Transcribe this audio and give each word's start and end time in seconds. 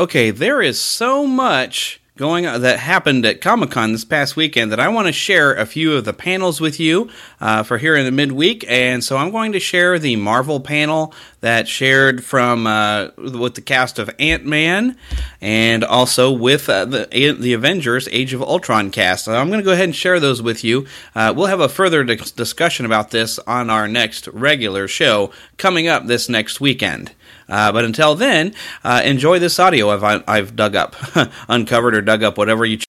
Okay, 0.00 0.30
there 0.30 0.62
is 0.62 0.80
so 0.80 1.26
much 1.26 2.00
going 2.16 2.46
on 2.46 2.62
that 2.62 2.78
happened 2.78 3.26
at 3.26 3.42
Comic 3.42 3.70
Con 3.70 3.92
this 3.92 4.02
past 4.02 4.34
weekend 4.34 4.72
that 4.72 4.80
I 4.80 4.88
want 4.88 5.08
to 5.08 5.12
share 5.12 5.52
a 5.52 5.66
few 5.66 5.92
of 5.92 6.06
the 6.06 6.14
panels 6.14 6.58
with 6.58 6.80
you 6.80 7.10
uh, 7.38 7.64
for 7.64 7.76
here 7.76 7.94
in 7.94 8.06
the 8.06 8.10
midweek. 8.10 8.64
And 8.66 9.04
so 9.04 9.18
I'm 9.18 9.30
going 9.30 9.52
to 9.52 9.60
share 9.60 9.98
the 9.98 10.16
Marvel 10.16 10.58
panel 10.58 11.12
that 11.42 11.68
shared 11.68 12.24
from 12.24 12.66
uh, 12.66 13.08
with 13.18 13.56
the 13.56 13.60
cast 13.60 13.98
of 13.98 14.08
Ant 14.18 14.46
Man 14.46 14.96
and 15.42 15.84
also 15.84 16.32
with 16.32 16.70
uh, 16.70 16.86
the 16.86 17.36
the 17.38 17.52
Avengers 17.52 18.08
Age 18.10 18.32
of 18.32 18.40
Ultron 18.40 18.90
cast. 18.90 19.26
So 19.26 19.36
I'm 19.36 19.48
going 19.48 19.60
to 19.60 19.66
go 19.66 19.72
ahead 19.72 19.84
and 19.84 19.94
share 19.94 20.18
those 20.18 20.40
with 20.40 20.64
you. 20.64 20.86
Uh, 21.14 21.34
we'll 21.36 21.48
have 21.48 21.60
a 21.60 21.68
further 21.68 22.04
dis- 22.04 22.30
discussion 22.30 22.86
about 22.86 23.10
this 23.10 23.38
on 23.40 23.68
our 23.68 23.86
next 23.86 24.28
regular 24.28 24.88
show 24.88 25.30
coming 25.58 25.88
up 25.88 26.06
this 26.06 26.30
next 26.30 26.58
weekend. 26.58 27.12
Uh, 27.50 27.72
but 27.72 27.84
until 27.84 28.14
then, 28.14 28.54
uh, 28.84 29.02
enjoy 29.04 29.38
this 29.38 29.58
audio 29.58 29.90
I've, 29.90 30.22
I've 30.28 30.54
dug 30.56 30.76
up, 30.76 30.94
uncovered 31.48 31.94
or 31.96 32.00
dug 32.00 32.22
up, 32.22 32.38
whatever 32.38 32.64
you. 32.64 32.78
Ch- 32.78 32.84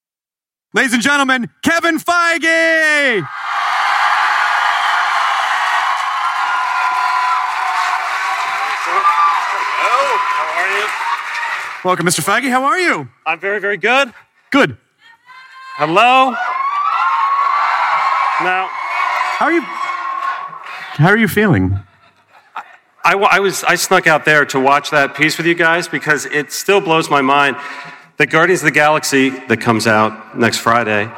Ladies 0.74 0.94
and 0.94 1.02
gentlemen, 1.02 1.50
Kevin 1.64 1.98
Feige! 1.98 3.26
Hello, 8.82 10.18
how 10.38 10.62
are 10.62 10.72
you? 10.80 10.86
Welcome, 11.84 12.06
Mr. 12.06 12.22
Feige. 12.24 12.50
How 12.50 12.64
are 12.64 12.80
you? 12.80 13.08
I'm 13.26 13.40
very, 13.40 13.60
very 13.60 13.78
good. 13.78 14.14
Good. 14.52 14.78
Hello. 15.78 16.32
Now, 18.44 18.68
How 19.38 19.46
are 19.46 19.52
you? 19.52 19.62
How 19.62 21.08
are 21.10 21.18
you 21.18 21.28
feeling? 21.28 21.80
I, 23.04 23.14
I 23.14 23.40
was 23.40 23.64
I 23.64 23.76
snuck 23.76 24.06
out 24.08 24.26
there 24.26 24.46
to 24.46 24.60
watch 24.60 24.92
that 24.92 25.16
piece 25.16 25.38
with 25.38 25.48
you 25.48 25.56
guys 25.56 25.88
because 25.88 26.26
it 26.28 26.52
still 26.52 26.80
blows 26.82 27.10
my 27.10 27.22
mind 27.22 27.58
that 28.18 28.28
Guardians 28.30 28.62
of 28.62 28.66
the 28.66 28.72
Galaxy 28.72 29.30
that 29.48 29.58
comes 29.62 29.88
out 29.88 30.38
next 30.38 30.58
Friday. 30.60 31.10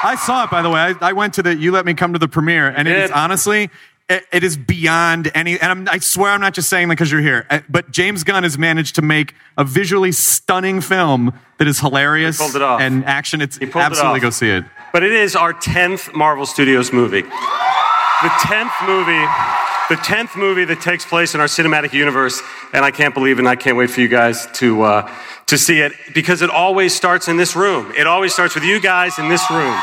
I 0.00 0.16
saw 0.24 0.44
it, 0.44 0.50
by 0.50 0.62
the 0.62 0.70
way. 0.70 0.80
I, 0.80 0.94
I 1.00 1.12
went 1.12 1.34
to 1.34 1.42
the. 1.42 1.54
You 1.56 1.72
let 1.72 1.84
me 1.84 1.94
come 1.94 2.12
to 2.12 2.18
the 2.18 2.28
premiere, 2.28 2.68
and 2.68 2.86
it 2.86 2.96
is 2.96 3.10
honestly, 3.10 3.68
it, 4.08 4.24
it 4.32 4.44
is 4.44 4.56
beyond 4.56 5.30
any. 5.34 5.58
And 5.58 5.70
I'm, 5.70 5.88
I 5.88 5.98
swear, 5.98 6.30
I'm 6.32 6.40
not 6.40 6.54
just 6.54 6.68
saying 6.70 6.88
that 6.88 6.94
because 6.94 7.10
you're 7.10 7.20
here. 7.20 7.46
Uh, 7.50 7.60
But 7.68 7.90
James 7.90 8.22
Gunn 8.24 8.44
has 8.44 8.56
managed 8.56 8.94
to 8.94 9.02
make 9.02 9.34
a 9.56 9.64
visually 9.64 10.12
stunning 10.12 10.80
film 10.80 11.32
that 11.58 11.66
is 11.66 11.80
hilarious 11.80 12.38
He 12.38 12.44
pulled 12.44 12.56
it 12.56 12.62
off. 12.62 12.80
and 12.80 13.04
action. 13.06 13.40
It's 13.40 13.58
it 13.58 13.74
absolutely 13.74 14.18
off. 14.20 14.22
go 14.22 14.30
see 14.30 14.50
it. 14.50 14.64
But 14.92 15.02
it 15.02 15.12
is 15.12 15.34
our 15.36 15.52
10th 15.52 16.14
Marvel 16.14 16.46
Studios 16.46 16.92
movie. 16.92 17.24
The 18.20 18.28
10th 18.30 18.84
movie, 18.84 19.26
the 19.88 19.94
10th 19.94 20.36
movie 20.36 20.64
that 20.64 20.80
takes 20.80 21.04
place 21.04 21.36
in 21.36 21.40
our 21.40 21.46
cinematic 21.46 21.92
universe, 21.92 22.42
and 22.72 22.84
I 22.84 22.90
can't 22.90 23.14
believe 23.14 23.38
and 23.38 23.46
I 23.46 23.54
can't 23.54 23.76
wait 23.76 23.90
for 23.90 24.00
you 24.00 24.08
guys 24.08 24.48
to, 24.54 24.82
uh, 24.82 25.14
to 25.46 25.56
see 25.56 25.78
it 25.78 25.92
because 26.14 26.42
it 26.42 26.50
always 26.50 26.92
starts 26.92 27.28
in 27.28 27.36
this 27.36 27.54
room. 27.54 27.92
It 27.96 28.08
always 28.08 28.32
starts 28.32 28.56
with 28.56 28.64
you 28.64 28.80
guys 28.80 29.20
in 29.20 29.28
this 29.28 29.48
room. 29.52 29.80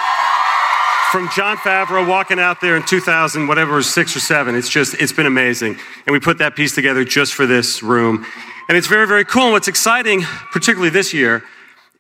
From 1.14 1.30
Jon 1.34 1.56
Favreau 1.56 2.06
walking 2.06 2.38
out 2.38 2.60
there 2.60 2.76
in 2.76 2.84
2000, 2.84 3.48
whatever 3.48 3.82
six 3.82 4.18
or 4.18 4.20
seven, 4.20 4.54
it's 4.54 4.68
just, 4.68 4.96
it's 4.96 5.14
been 5.14 5.28
amazing. 5.28 5.78
And 6.06 6.12
we 6.12 6.20
put 6.20 6.40
that 6.40 6.58
piece 6.58 6.76
together 6.76 7.06
just 7.06 7.34
for 7.34 7.46
this 7.46 7.82
room. 7.82 8.26
And 8.68 8.78
it's 8.78 8.88
very, 8.88 9.08
very 9.08 9.24
cool. 9.24 9.44
And 9.44 9.54
what's 9.54 9.70
exciting, 9.70 10.24
particularly 10.52 10.90
this 10.90 11.14
year, 11.14 11.42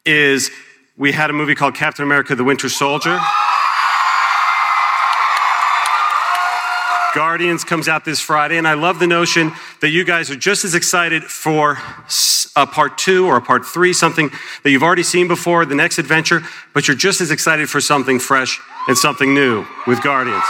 is 0.05 0.51
we 0.97 1.13
had 1.13 1.29
a 1.29 1.33
movie 1.33 1.55
called 1.55 1.75
Captain 1.75 2.03
America 2.03 2.35
the 2.35 2.43
Winter 2.43 2.67
Soldier. 2.67 3.21
Guardians 7.15 7.63
comes 7.63 7.87
out 7.87 8.03
this 8.03 8.19
Friday, 8.19 8.57
and 8.57 8.67
I 8.67 8.73
love 8.73 8.99
the 8.99 9.07
notion 9.07 9.53
that 9.79 9.87
you 9.87 10.03
guys 10.03 10.29
are 10.29 10.35
just 10.35 10.65
as 10.65 10.75
excited 10.75 11.23
for 11.23 11.77
a 12.57 12.67
part 12.67 12.97
two 12.97 13.25
or 13.25 13.37
a 13.37 13.41
part 13.41 13.65
three, 13.65 13.93
something 13.93 14.29
that 14.63 14.69
you've 14.69 14.83
already 14.83 15.01
seen 15.01 15.29
before, 15.29 15.65
the 15.65 15.75
next 15.75 15.97
adventure, 15.97 16.41
but 16.73 16.89
you're 16.89 16.97
just 16.97 17.21
as 17.21 17.31
excited 17.31 17.69
for 17.69 17.79
something 17.79 18.19
fresh 18.19 18.59
and 18.89 18.97
something 18.97 19.33
new 19.33 19.65
with 19.87 20.03
Guardians. 20.03 20.43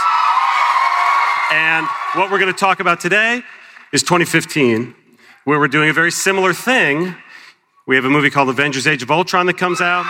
And 1.52 1.86
what 2.16 2.32
we're 2.32 2.40
going 2.40 2.52
to 2.52 2.58
talk 2.58 2.80
about 2.80 2.98
today 2.98 3.44
is 3.92 4.02
2015, 4.02 4.92
where 5.44 5.60
we're 5.60 5.68
doing 5.68 5.88
a 5.88 5.92
very 5.92 6.10
similar 6.10 6.52
thing. 6.52 7.14
We 7.86 7.94
have 7.94 8.04
a 8.04 8.10
movie 8.10 8.30
called 8.30 8.48
Avengers 8.48 8.88
Age 8.88 9.04
of 9.04 9.10
Ultron 9.12 9.46
that 9.46 9.56
comes 9.56 9.80
out. 9.80 10.04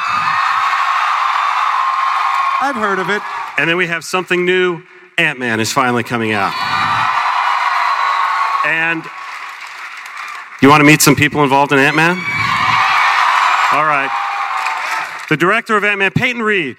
I've 2.63 2.77
heard 2.77 2.99
of 2.99 3.11
it. 3.11 3.21
And 3.59 3.69
then 3.69 3.77
we 3.77 3.87
have 3.89 4.05
something 4.05 4.47
new. 4.47 4.83
Ant 5.19 5.39
Man 5.39 5.61
is 5.61 5.73
finally 5.73 6.03
coming 6.03 6.33
out. 6.33 6.53
And 8.67 9.03
you 10.61 10.69
want 10.69 10.81
to 10.81 10.85
meet 10.85 11.01
some 11.01 11.17
people 11.17 11.43
involved 11.43 11.73
in 11.73 11.79
Ant 11.79 11.97
Man? 11.97 12.17
All 13.73 13.85
right. 13.85 14.11
The 15.31 15.37
director 15.39 15.75
of 15.75 15.85
Ant 15.85 16.01
Man, 16.01 16.11
Peyton 16.11 16.43
Reed. 16.43 16.77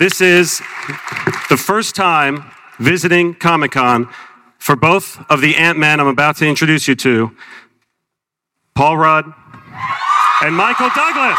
This 0.00 0.20
is 0.20 0.58
the 1.48 1.56
first 1.56 1.94
time 1.94 2.50
visiting 2.80 3.34
Comic 3.34 3.70
Con 3.72 4.08
for 4.58 4.74
both 4.74 5.24
of 5.30 5.40
the 5.40 5.54
Ant 5.54 5.78
Man 5.78 6.00
I'm 6.00 6.08
about 6.08 6.36
to 6.38 6.46
introduce 6.46 6.88
you 6.88 6.96
to 6.96 7.30
Paul 8.74 8.96
Rudd 8.96 9.32
and 10.42 10.56
Michael 10.56 10.90
Douglas. 10.94 11.38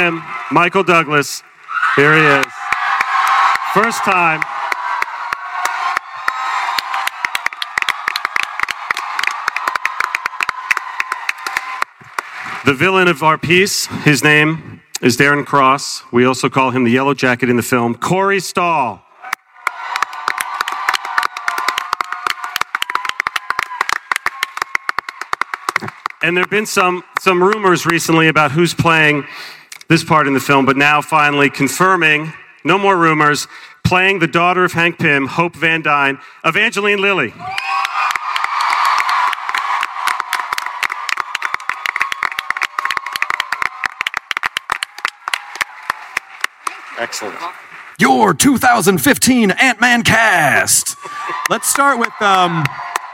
Pym, 0.00 0.22
Michael 0.50 0.82
Douglas. 0.82 1.42
Here 1.94 2.14
he 2.14 2.24
is. 2.38 2.52
First 3.74 4.02
time. 4.02 4.40
The 12.64 12.72
villain 12.72 13.08
of 13.08 13.22
our 13.22 13.36
piece, 13.36 13.88
his 14.04 14.24
name 14.24 14.80
is 15.02 15.18
Darren 15.18 15.44
Cross. 15.44 16.04
We 16.10 16.24
also 16.24 16.48
call 16.48 16.70
him 16.70 16.84
the 16.84 16.90
Yellow 16.90 17.12
Jacket 17.12 17.50
in 17.50 17.56
the 17.56 17.62
film, 17.62 17.94
Corey 17.94 18.40
Stoll. 18.40 19.02
And 26.22 26.34
there 26.34 26.44
have 26.44 26.50
been 26.50 26.64
some, 26.64 27.04
some 27.18 27.42
rumors 27.42 27.84
recently 27.84 28.28
about 28.28 28.52
who's 28.52 28.72
playing 28.72 29.26
this 29.90 30.04
part 30.04 30.28
in 30.28 30.34
the 30.34 30.40
film, 30.40 30.64
but 30.64 30.76
now 30.76 31.02
finally 31.02 31.50
confirming, 31.50 32.32
no 32.62 32.78
more 32.78 32.96
rumors, 32.96 33.48
playing 33.82 34.20
the 34.20 34.26
daughter 34.28 34.62
of 34.62 34.72
Hank 34.72 35.00
Pym, 35.00 35.26
Hope 35.26 35.56
Van 35.56 35.82
Dyne, 35.82 36.20
Evangeline 36.44 37.00
Lilly. 37.00 37.34
Excellent. 46.96 47.36
Your 47.98 48.32
2015 48.32 49.50
Ant 49.50 49.80
Man 49.80 50.04
cast. 50.04 50.96
let's 51.48 51.68
start 51.68 51.98
with 51.98 52.12
um, 52.22 52.62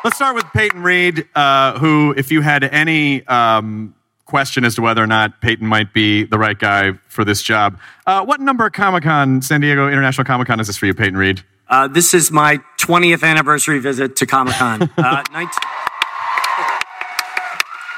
let's 0.04 0.16
start 0.16 0.34
with 0.34 0.44
Peyton 0.52 0.82
Reed, 0.82 1.26
uh, 1.34 1.78
who, 1.78 2.12
if 2.18 2.30
you 2.30 2.42
had 2.42 2.64
any 2.64 3.26
um, 3.28 3.95
question 4.26 4.64
as 4.64 4.74
to 4.74 4.82
whether 4.82 5.02
or 5.02 5.06
not 5.06 5.40
Peyton 5.40 5.66
might 5.66 5.92
be 5.92 6.24
the 6.24 6.38
right 6.38 6.58
guy 6.58 6.92
for 7.08 7.24
this 7.24 7.42
job, 7.42 7.78
uh, 8.06 8.24
what 8.24 8.40
number 8.40 8.66
of 8.66 8.72
Comic 8.72 9.04
Con, 9.04 9.40
San 9.40 9.60
Diego 9.60 9.88
International 9.88 10.24
Comic 10.24 10.48
Con, 10.48 10.60
is 10.60 10.66
this 10.66 10.76
for 10.76 10.86
you, 10.86 10.94
Peyton 10.94 11.16
Reed? 11.16 11.42
Uh, 11.68 11.88
this 11.88 12.14
is 12.14 12.30
my 12.30 12.58
20th 12.78 13.22
anniversary 13.24 13.78
visit 13.78 14.16
to 14.16 14.26
Comic 14.26 14.54
Con. 14.54 14.90
Uh, 14.98 15.22
19- 15.24 15.48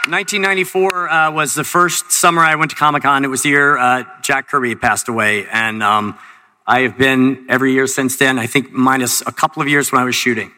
1994 0.09 1.11
uh, 1.11 1.31
was 1.33 1.55
the 1.55 1.65
first 1.65 2.11
summer 2.11 2.41
I 2.41 2.55
went 2.55 2.71
to 2.71 2.77
Comic 2.77 3.03
Con. 3.03 3.27
It 3.27 3.29
was 3.29 3.43
the 3.43 3.51
year 3.51 3.77
uh, 3.77 4.05
Jack 4.23 4.49
Kirby 4.49 4.75
passed 4.75 5.07
away. 5.09 5.47
And 5.49 5.83
um, 5.83 6.19
I 6.67 6.81
have 6.81 6.97
been 6.97 7.45
every 7.51 7.75
year 7.75 7.87
since 7.87 8.17
then, 8.17 8.39
I 8.39 8.47
think 8.47 8.73
minus 8.73 9.21
a 9.21 9.33
couple 9.33 9.61
of 9.61 9.69
years 9.69 9.93
when 9.93 10.01
I 10.01 10.05
was 10.07 10.15
shooting. 10.15 10.51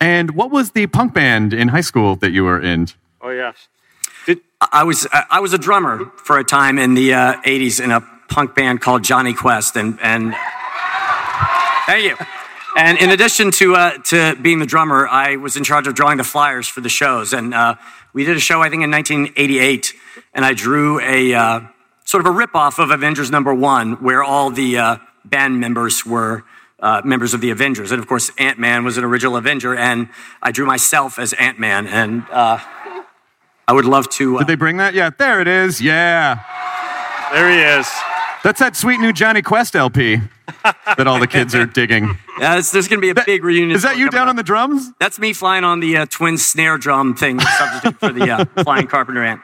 And 0.00 0.36
what 0.36 0.52
was 0.52 0.72
the 0.72 0.86
punk 0.86 1.12
band 1.12 1.52
in 1.52 1.68
high 1.68 1.80
school 1.80 2.14
that 2.16 2.30
you 2.30 2.44
were 2.44 2.60
in? 2.60 2.86
Oh, 3.20 3.30
yes. 3.30 3.66
I 4.72 4.84
was 4.84 5.06
I 5.12 5.40
was 5.40 5.52
a 5.52 5.58
drummer 5.58 6.10
for 6.16 6.38
a 6.38 6.44
time 6.44 6.78
in 6.78 6.94
the 6.94 7.14
uh, 7.14 7.42
80s 7.42 7.82
in 7.82 7.90
a 7.90 8.00
punk 8.28 8.54
band 8.54 8.80
called 8.80 9.02
Johnny 9.02 9.34
Quest, 9.34 9.76
and 9.76 9.98
and 10.00 10.34
thank 11.86 12.04
you. 12.04 12.16
And 12.76 12.98
in 12.98 13.10
addition 13.10 13.50
to 13.52 13.74
uh, 13.74 13.98
to 14.04 14.36
being 14.40 14.58
the 14.58 14.66
drummer, 14.66 15.06
I 15.06 15.36
was 15.36 15.56
in 15.56 15.64
charge 15.64 15.86
of 15.86 15.94
drawing 15.94 16.18
the 16.18 16.24
flyers 16.24 16.68
for 16.68 16.80
the 16.80 16.88
shows. 16.88 17.32
And 17.32 17.54
uh, 17.54 17.76
we 18.12 18.24
did 18.24 18.36
a 18.36 18.40
show 18.40 18.62
I 18.62 18.70
think 18.70 18.82
in 18.82 18.90
1988, 18.90 19.94
and 20.32 20.44
I 20.44 20.54
drew 20.54 21.00
a 21.00 21.34
uh, 21.34 21.60
sort 22.04 22.26
of 22.26 22.34
a 22.34 22.36
ripoff 22.36 22.82
of 22.82 22.90
Avengers 22.90 23.30
Number 23.30 23.54
One, 23.54 24.02
where 24.02 24.22
all 24.22 24.50
the 24.50 24.78
uh, 24.78 24.96
band 25.24 25.60
members 25.60 26.04
were 26.04 26.44
uh, 26.80 27.02
members 27.04 27.34
of 27.34 27.40
the 27.40 27.50
Avengers. 27.50 27.92
And 27.92 28.00
of 28.00 28.06
course, 28.06 28.30
Ant 28.38 28.58
Man 28.58 28.84
was 28.84 28.98
an 28.98 29.04
original 29.04 29.36
Avenger, 29.36 29.74
and 29.74 30.08
I 30.42 30.52
drew 30.52 30.66
myself 30.66 31.18
as 31.18 31.32
Ant 31.34 31.58
Man. 31.58 31.86
And 31.86 32.24
uh, 32.30 32.58
I 33.66 33.72
would 33.72 33.84
love 33.84 34.08
to. 34.10 34.36
Uh, 34.36 34.38
Did 34.40 34.48
they 34.48 34.54
bring 34.56 34.76
that? 34.78 34.94
Yeah, 34.94 35.10
there 35.10 35.40
it 35.40 35.48
is. 35.48 35.80
Yeah. 35.80 36.40
There 37.32 37.50
he 37.50 37.60
is. 37.80 37.88
That's 38.42 38.60
that 38.60 38.76
sweet 38.76 39.00
new 39.00 39.12
Johnny 39.12 39.40
Quest 39.40 39.74
LP 39.74 40.20
that 40.64 41.06
all 41.06 41.18
the 41.18 41.26
kids 41.26 41.54
are 41.54 41.64
digging. 41.64 42.04
yeah, 42.38 42.52
it's- 42.52 42.70
there's 42.70 42.88
going 42.88 43.00
to 43.00 43.14
be 43.14 43.18
a 43.18 43.24
big 43.24 43.42
reunion. 43.42 43.70
Is 43.74 43.82
that 43.82 43.96
you 43.96 44.10
down 44.10 44.24
up. 44.24 44.30
on 44.30 44.36
the 44.36 44.42
drums? 44.42 44.90
That's 45.00 45.18
me 45.18 45.32
flying 45.32 45.64
on 45.64 45.80
the 45.80 45.96
uh, 45.96 46.06
twin 46.10 46.36
snare 46.36 46.76
drum 46.76 47.14
thing, 47.14 47.40
substitute 47.40 47.98
for 47.98 48.12
the 48.12 48.30
uh, 48.30 48.44
flying 48.62 48.86
carpenter 48.86 49.24
ant. 49.24 49.40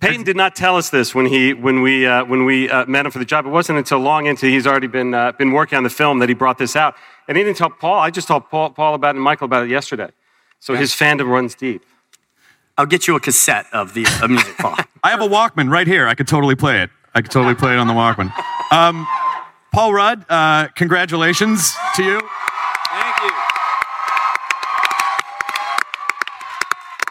Peyton 0.00 0.24
did 0.24 0.36
not 0.36 0.56
tell 0.56 0.76
us 0.76 0.90
this 0.90 1.14
when 1.14 1.26
he 1.26 1.54
when 1.54 1.80
we 1.80 2.06
uh, 2.06 2.24
when 2.24 2.44
we 2.44 2.68
uh, 2.68 2.84
met 2.86 3.06
him 3.06 3.12
for 3.12 3.20
the 3.20 3.24
job. 3.24 3.46
It 3.46 3.50
wasn't 3.50 3.78
until 3.78 4.00
long 4.00 4.26
into 4.26 4.46
he's 4.46 4.66
already 4.66 4.88
been 4.88 5.14
uh, 5.14 5.30
been 5.32 5.52
working 5.52 5.76
on 5.76 5.84
the 5.84 5.90
film 5.90 6.18
that 6.18 6.28
he 6.28 6.34
brought 6.34 6.58
this 6.58 6.74
out, 6.74 6.96
and 7.28 7.36
he 7.38 7.44
didn't 7.44 7.56
tell 7.56 7.70
Paul. 7.70 8.00
I 8.00 8.10
just 8.10 8.26
told 8.26 8.50
Paul, 8.50 8.70
Paul 8.70 8.94
about 8.94 9.10
it 9.14 9.16
and 9.18 9.22
Michael 9.24 9.44
about 9.44 9.62
it 9.64 9.70
yesterday. 9.70 10.10
So 10.58 10.74
his 10.74 10.92
fandom 10.92 11.28
runs 11.28 11.54
deep. 11.54 11.84
I'll 12.76 12.86
get 12.86 13.06
you 13.06 13.14
a 13.14 13.20
cassette 13.20 13.66
of 13.72 13.94
the 13.94 14.04
uh, 14.06 14.26
music, 14.26 14.56
Paul. 14.58 14.76
I 15.04 15.10
have 15.10 15.20
a 15.20 15.28
Walkman 15.28 15.70
right 15.70 15.86
here. 15.86 16.08
I 16.08 16.14
could 16.14 16.26
totally 16.26 16.56
play 16.56 16.82
it. 16.82 16.90
I 17.14 17.22
could 17.22 17.30
totally 17.30 17.54
play 17.54 17.72
it 17.72 17.78
on 17.78 17.86
the 17.86 17.92
Walkman. 17.92 18.32
Um, 18.72 19.06
Paul 19.72 19.94
Rudd, 19.94 20.24
uh, 20.28 20.68
congratulations 20.74 21.72
to 21.94 22.02
you. 22.02 22.20
Thank 22.90 23.16
you. 23.22 23.30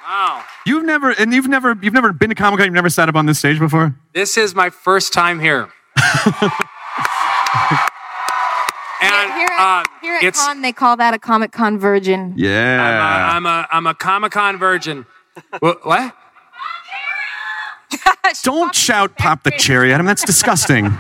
Wow. 0.06 0.44
You've 0.66 0.84
never 0.84 1.12
and 1.12 1.34
you've 1.34 1.48
never 1.48 1.78
you've 1.82 1.94
never 1.94 2.12
been 2.12 2.28
to 2.30 2.36
Comic 2.36 2.60
Con. 2.60 2.66
You've 2.68 2.74
never 2.74 2.90
sat 2.90 3.08
up 3.08 3.16
on 3.16 3.26
this 3.26 3.40
stage 3.40 3.60
before. 3.60 3.96
This 4.14 4.36
is 4.38 4.54
my 4.54 4.70
first 4.70 5.14
time 5.14 5.40
here. 5.40 5.62
and 5.62 5.72
Here 9.34 9.48
uh, 9.52 9.80
at, 9.80 9.86
here 10.02 10.16
at 10.16 10.24
it's 10.24 10.46
Con, 10.46 10.62
they 10.62 10.74
call 10.74 10.98
that 10.98 11.14
a 11.14 11.20
Comic 11.20 11.54
Con 11.54 11.80
virgin. 11.80 12.34
Yeah. 12.36 13.32
I'm 13.34 13.46
a 13.46 13.66
I'm 13.72 13.88
a 13.88 13.94
Comic 13.94 14.34
Con 14.34 14.58
virgin. 14.58 15.06
What? 15.60 15.86
what? 15.86 16.16
Don't 18.44 18.74
shout 18.74 19.18
"pop 19.18 19.44
the 19.44 19.52
cherry" 19.52 19.94
at 19.94 20.00
him. 20.00 20.06
That's 20.06 20.24
disgusting. 20.24 20.86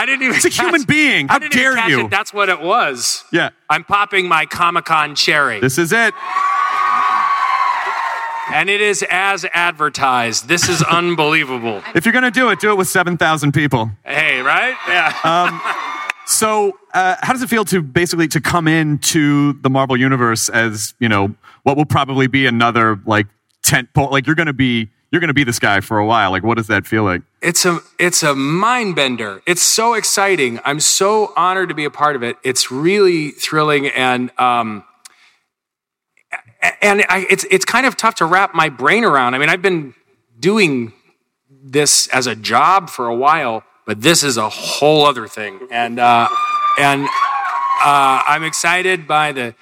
I 0.00 0.04
didn't 0.06 0.22
even. 0.22 0.36
It's 0.36 0.46
a 0.46 0.48
human 0.48 0.84
being. 0.84 1.28
How 1.28 1.38
dare 1.38 1.74
catch 1.74 1.90
you? 1.90 2.06
It. 2.06 2.10
That's 2.10 2.32
what 2.32 2.48
it 2.48 2.60
was. 2.60 3.24
Yeah. 3.32 3.50
I'm 3.68 3.84
popping 3.84 4.28
my 4.28 4.46
Comic 4.46 4.86
Con 4.86 5.14
cherry, 5.14 5.60
This 5.60 5.76
is 5.78 5.92
it. 5.92 6.14
and 8.52 8.70
it 8.70 8.80
is 8.80 9.04
as 9.10 9.44
advertised. 9.52 10.48
This 10.48 10.68
is 10.68 10.82
unbelievable. 10.90 11.82
If 11.94 12.06
you're 12.06 12.12
gonna 12.14 12.30
do 12.30 12.48
it, 12.48 12.60
do 12.60 12.70
it 12.70 12.76
with 12.78 12.88
seven 12.88 13.16
thousand 13.18 13.52
people. 13.52 13.90
hey, 14.04 14.40
right? 14.40 14.74
Yeah. 14.88 15.76
So, 16.26 16.78
uh, 16.94 17.16
how 17.22 17.32
does 17.32 17.42
it 17.42 17.48
feel 17.48 17.64
to 17.66 17.82
basically 17.82 18.28
to 18.28 18.40
come 18.40 18.68
into 18.68 19.54
the 19.62 19.68
Marvel 19.70 19.96
universe 19.96 20.48
as 20.48 20.94
you 21.00 21.08
know 21.08 21.34
what 21.62 21.76
will 21.76 21.86
probably 21.86 22.26
be 22.26 22.46
another 22.46 23.00
like 23.06 23.26
tent 23.62 23.92
pole? 23.94 24.10
Like 24.10 24.26
you're 24.26 24.36
gonna 24.36 24.52
be 24.52 24.90
you're 25.10 25.20
gonna 25.20 25.34
be 25.34 25.44
this 25.44 25.58
guy 25.58 25.80
for 25.80 25.98
a 25.98 26.06
while. 26.06 26.30
Like 26.30 26.42
what 26.42 26.56
does 26.56 26.68
that 26.68 26.86
feel 26.86 27.04
like? 27.04 27.22
it's 27.42 27.64
a 27.64 27.80
it's 27.98 28.22
a 28.22 28.34
mind 28.34 28.96
bender. 28.96 29.42
It's 29.46 29.62
so 29.62 29.94
exciting. 29.94 30.60
I'm 30.64 30.80
so 30.80 31.32
honored 31.36 31.68
to 31.70 31.74
be 31.74 31.84
a 31.84 31.90
part 31.90 32.16
of 32.16 32.22
it. 32.22 32.36
It's 32.44 32.70
really 32.70 33.30
thrilling 33.30 33.88
and 33.88 34.30
um 34.38 34.84
and 36.82 37.04
I, 37.08 37.26
it's 37.30 37.44
it's 37.50 37.64
kind 37.64 37.86
of 37.86 37.96
tough 37.96 38.16
to 38.16 38.26
wrap 38.26 38.54
my 38.54 38.68
brain 38.68 39.04
around. 39.04 39.34
I 39.34 39.38
mean, 39.38 39.48
I've 39.48 39.62
been 39.62 39.94
doing 40.38 40.92
this 41.48 42.06
as 42.08 42.26
a 42.26 42.36
job 42.36 42.90
for 42.90 43.06
a 43.06 43.14
while, 43.14 43.64
but 43.86 44.02
this 44.02 44.22
is 44.22 44.36
a 44.36 44.48
whole 44.48 45.06
other 45.06 45.26
thing. 45.26 45.66
And 45.70 45.98
uh, 45.98 46.28
and 46.78 47.06
uh, 47.06 48.22
I'm 48.26 48.44
excited 48.44 49.06
by 49.06 49.32
the 49.32 49.54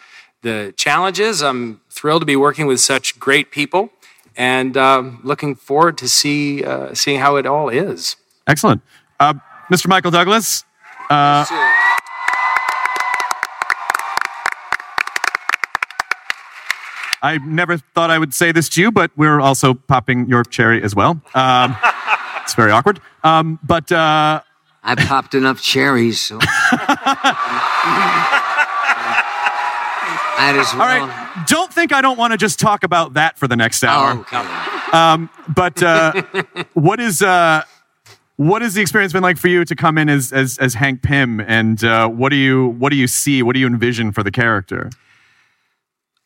the 0.42 0.72
challenges. 0.76 1.42
I'm 1.42 1.80
thrilled 1.90 2.22
to 2.22 2.26
be 2.26 2.36
working 2.36 2.66
with 2.66 2.80
such 2.80 3.18
great 3.18 3.50
people, 3.50 3.90
and 4.36 4.76
um, 4.76 5.20
looking 5.24 5.54
forward 5.54 5.98
to 5.98 6.08
see 6.08 6.64
uh, 6.64 6.94
seeing 6.94 7.20
how 7.20 7.36
it 7.36 7.46
all 7.46 7.68
is. 7.68 8.16
Excellent, 8.46 8.82
uh, 9.20 9.34
Mr. 9.70 9.88
Michael 9.88 10.10
Douglas. 10.10 10.64
Uh, 11.10 11.44
I 17.20 17.38
never 17.44 17.78
thought 17.78 18.10
I 18.10 18.18
would 18.18 18.32
say 18.32 18.52
this 18.52 18.68
to 18.70 18.80
you, 18.80 18.92
but 18.92 19.10
we're 19.16 19.40
also 19.40 19.74
popping 19.74 20.28
your 20.28 20.44
cherry 20.44 20.82
as 20.82 20.94
well. 20.94 21.20
Um, 21.34 21.76
it's 22.42 22.54
very 22.54 22.70
awkward. 22.70 23.00
Um, 23.24 23.58
but 23.62 23.90
uh, 23.90 24.40
I 24.84 24.94
popped 24.94 25.34
enough 25.34 25.60
cherries, 25.60 26.20
so. 26.20 26.38
All 30.38 30.78
well. 30.78 31.06
right, 31.06 31.44
don't 31.46 31.72
think 31.72 31.92
I 31.92 32.00
don't 32.00 32.16
want 32.16 32.32
to 32.32 32.36
just 32.36 32.58
talk 32.60 32.84
about 32.84 33.14
that 33.14 33.38
for 33.38 33.48
the 33.48 33.56
next 33.56 33.82
hour. 33.84 34.12
Oh, 34.16 34.20
okay. 34.20 35.28
But 35.54 35.82
uh, 35.82 36.22
what 36.74 37.00
is 37.00 37.22
uh, 37.22 37.62
what 38.36 38.62
has 38.62 38.74
the 38.74 38.80
experience 38.80 39.12
been 39.12 39.22
like 39.22 39.36
for 39.36 39.48
you 39.48 39.64
to 39.64 39.74
come 39.74 39.98
in 39.98 40.08
as 40.08 40.32
as, 40.32 40.58
as 40.58 40.74
Hank 40.74 41.02
Pym, 41.02 41.40
and 41.40 41.82
uh, 41.82 42.08
what 42.08 42.30
do 42.30 42.36
you 42.36 42.68
what 42.78 42.90
do 42.90 42.96
you 42.96 43.06
see? 43.08 43.42
What 43.42 43.54
do 43.54 43.60
you 43.60 43.66
envision 43.66 44.12
for 44.12 44.22
the 44.22 44.30
character? 44.30 44.90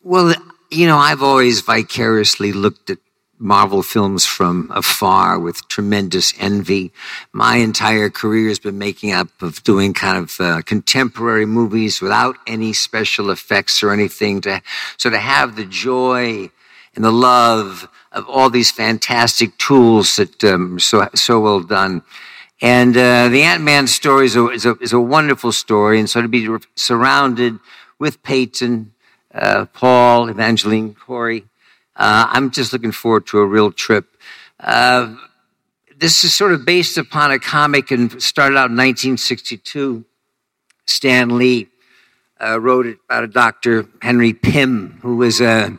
Well, 0.02 0.34
you 0.70 0.86
know, 0.86 0.98
I've 0.98 1.22
always 1.22 1.60
vicariously 1.60 2.52
looked 2.52 2.90
at 2.90 2.98
Marvel 3.42 3.82
films 3.82 4.24
from 4.24 4.70
afar 4.72 5.36
with 5.36 5.66
tremendous 5.66 6.32
envy. 6.38 6.92
My 7.32 7.56
entire 7.56 8.08
career 8.08 8.48
has 8.48 8.60
been 8.60 8.78
making 8.78 9.12
up 9.12 9.28
of 9.42 9.62
doing 9.64 9.94
kind 9.94 10.16
of 10.16 10.40
uh, 10.40 10.62
contemporary 10.62 11.44
movies 11.44 12.00
without 12.00 12.36
any 12.46 12.72
special 12.72 13.30
effects 13.30 13.82
or 13.82 13.90
anything 13.90 14.40
to 14.42 14.62
so 14.96 15.10
to 15.10 15.18
have 15.18 15.56
the 15.56 15.64
joy 15.64 16.50
and 16.94 17.04
the 17.04 17.10
love 17.10 17.88
of 18.12 18.28
all 18.28 18.48
these 18.48 18.70
fantastic 18.70 19.58
tools 19.58 20.16
that 20.16 20.44
um, 20.44 20.78
so 20.78 21.08
so 21.14 21.40
well 21.40 21.60
done. 21.60 22.02
And 22.60 22.96
uh, 22.96 23.26
the 23.28 23.42
Ant 23.42 23.64
Man 23.64 23.88
story 23.88 24.26
is 24.26 24.36
a, 24.36 24.48
is, 24.50 24.64
a, 24.64 24.76
is 24.76 24.92
a 24.92 25.00
wonderful 25.00 25.50
story. 25.50 25.98
And 25.98 26.08
so 26.08 26.22
to 26.22 26.28
be 26.28 26.48
surrounded 26.76 27.58
with 27.98 28.22
Peyton, 28.22 28.92
uh, 29.34 29.66
Paul, 29.66 30.28
Evangeline, 30.28 30.94
Corey, 30.94 31.44
uh, 32.02 32.26
I'm 32.30 32.50
just 32.50 32.72
looking 32.72 32.90
forward 32.90 33.28
to 33.28 33.38
a 33.38 33.46
real 33.46 33.70
trip. 33.70 34.16
Uh, 34.58 35.14
this 35.96 36.24
is 36.24 36.34
sort 36.34 36.52
of 36.52 36.64
based 36.64 36.98
upon 36.98 37.30
a 37.30 37.38
comic 37.38 37.92
and 37.92 38.20
started 38.20 38.56
out 38.56 38.70
in 38.70 38.76
1962. 38.76 40.04
Stan 40.84 41.38
Lee 41.38 41.68
uh, 42.42 42.58
wrote 42.60 42.86
it 42.86 42.98
about 43.04 43.22
a 43.22 43.28
doctor, 43.28 43.86
Henry 44.00 44.32
Pym, 44.32 44.98
who 45.00 45.14
was 45.14 45.40
an 45.40 45.78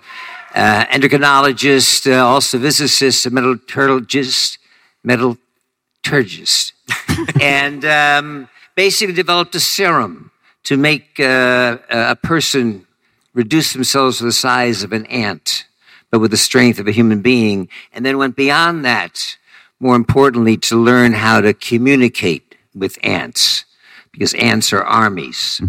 uh, 0.56 0.86
endocrinologist, 0.86 2.10
uh, 2.10 2.26
also 2.26 2.58
physicist, 2.58 3.26
a 3.26 3.30
metallurgist, 3.30 4.60
metallurgist, 5.04 6.72
and 7.42 7.84
um, 7.84 8.48
basically 8.76 9.14
developed 9.14 9.56
a 9.56 9.60
serum 9.60 10.32
to 10.64 10.78
make 10.78 11.20
uh, 11.20 11.80
a 11.90 12.16
person 12.16 12.88
reduce 13.34 13.74
themselves 13.74 14.20
to 14.20 14.24
the 14.24 14.32
size 14.32 14.84
of 14.84 14.94
an 14.94 15.06
ant, 15.08 15.66
but 16.14 16.20
with 16.20 16.30
the 16.30 16.38
strength 16.38 16.78
of 16.78 16.88
a 16.88 16.92
human 16.92 17.22
being, 17.24 17.68
and 17.92 18.06
then 18.06 18.20
went 18.20 18.36
beyond 18.36 18.86
that, 18.86 19.36
more 19.80 19.96
importantly, 19.96 20.56
to 20.56 20.76
learn 20.76 21.12
how 21.12 21.42
to 21.42 21.56
communicate 21.56 22.56
with 22.76 23.00
ants, 23.02 23.66
because 24.12 24.36
ants 24.36 24.72
are 24.72 24.84
armies. 24.84 25.60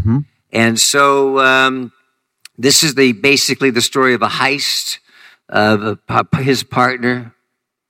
And 0.53 0.79
so 0.79 1.39
um, 1.39 1.93
this 2.59 2.83
is 2.83 2.95
the 2.95 3.13
basically 3.13 3.71
the 3.71 3.81
story 3.81 4.13
of 4.13 4.21
a 4.21 4.29
heist 4.29 4.99
of 5.49 5.99
a, 6.11 6.37
his 6.43 6.63
partner. 6.63 7.35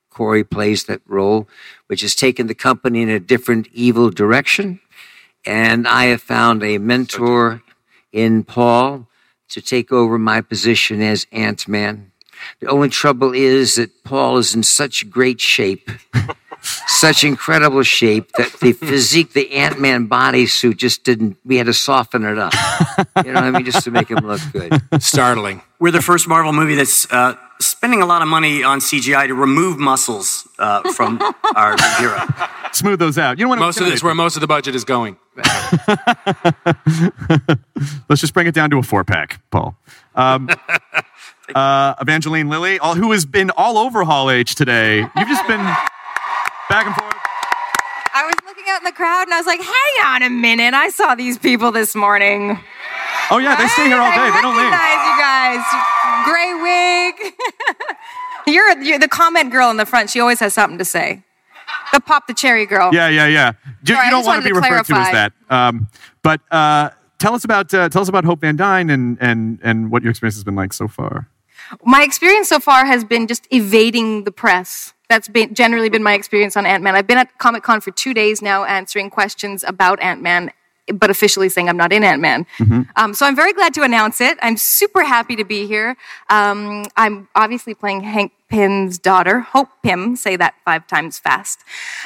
Corey 0.08 0.44
plays 0.44 0.84
that 0.84 1.00
role, 1.08 1.49
which 1.88 2.02
has 2.02 2.14
taken 2.14 2.46
the 2.46 2.54
company 2.54 3.02
in 3.02 3.08
a 3.08 3.18
different 3.18 3.66
evil 3.73 4.11
direction. 4.11 4.78
And 5.44 5.88
I 5.88 6.04
have 6.04 6.23
found 6.23 6.62
a 6.62 6.78
mentor 6.78 7.64
in 8.12 8.44
Paul 8.44 9.08
to 9.49 9.61
take 9.61 9.90
over 9.90 10.18
my 10.18 10.40
position 10.40 11.02
as 11.02 11.26
Ant 11.32 11.66
Man. 11.66 12.12
The 12.61 12.69
only 12.69 12.89
trouble 12.89 13.33
is 13.35 13.77
that 13.77 14.05
Paul 14.05 14.39
is 14.39 14.55
in 14.55 14.63
such 14.63 15.09
great 15.11 15.41
shape, 15.41 15.91
such 16.87 17.25
incredible 17.25 17.83
shape 17.83 18.33
that 18.33 18.53
the 18.61 18.73
physique, 18.73 19.33
the 19.33 19.53
Ant 19.53 19.81
Man 19.81 20.09
bodysuit 20.09 20.77
just 20.77 21.05
didn't, 21.05 21.37
we 21.45 21.57
had 21.57 21.67
to 21.67 21.75
soften 21.75 22.25
it 22.25 22.39
up. 22.39 22.55
You 23.25 23.33
know 23.33 23.41
what 23.41 23.45
I 23.45 23.51
mean? 23.51 23.65
Just 23.65 23.85
to 23.85 23.91
make 23.91 24.11
him 24.11 24.27
look 24.27 24.41
good. 24.53 24.81
Startling. 25.03 25.63
We're 25.79 25.91
the 25.91 26.03
first 26.03 26.29
Marvel 26.29 26.53
movie 26.53 26.77
that's 26.77 27.11
uh, 27.13 27.37
spending 27.61 28.01
a 28.01 28.07
lot 28.07 28.23
of 28.23 28.29
money 28.29 28.63
on 28.63 28.79
CGI 28.81 29.27
to 29.27 29.35
remove 29.35 29.79
muscles 29.79 30.49
uh, 30.59 30.93
from 30.93 31.21
our 31.57 31.77
hero. 31.99 32.21
Smooth 32.73 32.99
those 32.99 33.19
out. 33.19 33.39
You 33.39 33.43
don't 33.43 33.51
want 33.51 33.61
to 33.61 33.67
Most 33.67 33.81
of 33.81 33.87
this, 33.87 34.03
where 34.03 34.15
most 34.15 34.37
of 34.37 34.41
the 34.41 34.47
budget 34.47 34.75
is 34.75 34.85
going. 34.85 35.17
Let's 38.09 38.21
just 38.21 38.35
bring 38.35 38.47
it 38.47 38.55
down 38.55 38.71
to 38.71 38.79
a 38.79 38.83
four 38.83 39.05
pack, 39.05 39.41
Paul. 39.51 39.77
Um, 40.15 40.49
uh, 41.55 41.95
Evangeline 42.01 42.49
Lilly, 42.49 42.79
all, 42.79 42.95
who 42.95 43.13
has 43.13 43.27
been 43.27 43.51
all 43.51 43.79
over 43.79 44.05
Hall 44.05 44.31
H 44.31 44.55
today. 44.55 45.01
You've 45.01 45.29
just 45.29 45.47
been 45.47 45.65
back 46.69 46.87
and 46.87 46.95
forth. 46.95 47.15
I 48.15 48.25
was 48.27 48.35
looking 48.47 48.65
out 48.69 48.81
in 48.81 48.85
the 48.85 48.93
crowd 48.93 49.23
and 49.23 49.35
I 49.35 49.39
was 49.39 49.47
like, 49.47 49.61
hang 49.61 50.07
on 50.07 50.23
a 50.23 50.31
minute. 50.31 50.73
I 50.73 50.89
saw 50.91 51.15
these 51.15 51.37
people 51.37 51.73
this 51.73 51.95
morning. 51.95 52.59
Oh 53.31 53.39
yeah, 53.39 53.57
they 53.57 53.67
stay 53.69 53.87
here 53.87 53.99
all 53.99 54.11
day. 54.11 54.31
They 54.31 54.41
don't 54.41 54.57
leave. 54.57 54.71
recognize 54.71 55.01
you 55.05 55.17
guys. 55.19 55.65
Gray 56.25 56.55
wig. 56.55 57.35
you're, 58.47 58.83
you're 58.83 58.99
the 58.99 59.09
comment 59.09 59.51
girl 59.51 59.71
in 59.71 59.79
the 59.79 59.87
front. 59.87 60.11
She 60.11 60.21
always 60.21 60.41
has 60.41 60.55
something 60.55 60.79
to 60.79 60.85
say. 60.85 61.25
The 61.93 62.01
pop 62.01 62.27
the 62.27 62.35
cherry 62.35 62.67
girl. 62.67 62.91
Yeah, 62.93 63.09
yeah, 63.09 63.27
yeah. 63.27 63.53
You, 63.87 63.95
Sorry, 63.95 64.07
you 64.07 64.11
don't 64.11 64.25
want 64.25 64.43
to 64.43 64.49
be 64.49 64.55
to 64.55 64.61
referred 64.61 64.85
to 64.85 64.95
as 64.95 65.13
that. 65.13 65.33
Um, 65.51 65.89
but 66.23 66.41
uh, 66.51 66.91
tell 67.19 67.35
us 67.35 67.45
about 67.45 67.73
uh, 67.73 67.89
tell 67.89 68.03
us 68.03 68.09
about 68.09 68.25
Hope 68.25 68.41
Van 68.41 68.57
Dyne 68.57 68.91
and 68.91 69.19
and 69.21 69.59
and 69.63 69.91
what 69.91 70.03
your 70.03 70.11
experience 70.11 70.37
has 70.37 70.45
been 70.45 70.57
like 70.57 70.73
so 70.73 70.89
far. 70.89 71.29
My 71.85 72.02
experience 72.02 72.49
so 72.49 72.61
far 72.61 72.85
has 72.85 73.04
been 73.04 73.26
just 73.26 73.47
evading 73.50 74.25
the 74.25 74.33
press. 74.33 74.93
That's 75.09 75.28
been 75.28 75.54
generally 75.54 75.88
been 75.90 76.02
my 76.02 76.14
experience 76.14 76.57
on 76.57 76.66
Ant 76.66 76.83
Man. 76.83 76.95
I've 76.97 77.07
been 77.07 77.19
at 77.19 77.38
Comic 77.38 77.62
Con 77.62 77.81
for 77.81 77.90
two 77.90 78.14
days 78.14 78.40
now, 78.40 78.64
answering 78.64 79.11
questions 79.11 79.62
about 79.62 80.00
Ant 80.00 80.23
Man, 80.23 80.50
but 80.93 81.11
officially 81.11 81.49
saying 81.49 81.69
I'm 81.69 81.76
not 81.76 81.93
in 81.93 82.02
Ant 82.02 82.21
Man. 82.23 82.47
Um, 82.97 83.14
so 83.14 83.26
I'm 83.26 83.37
very 83.37 83.52
glad 83.52 83.75
to 83.75 83.83
announce 83.83 84.21
it. 84.21 84.38
I'm 84.43 84.57
super 84.57 85.04
happy 85.04 85.37
to 85.37 85.45
be 85.45 85.66
here. 85.66 85.97
Um, 86.31 86.85
I'm 86.97 87.28
obviously 87.35 87.75
playing 87.75 88.02
Hank 88.02 88.33
Pym's 88.49 88.99
daughter, 88.99 89.40
Hope 89.40 89.69
Pym. 89.83 90.16
Say 90.16 90.37
that 90.37 90.54
five 90.64 90.87
times 90.87 91.19
fast. 91.19 91.61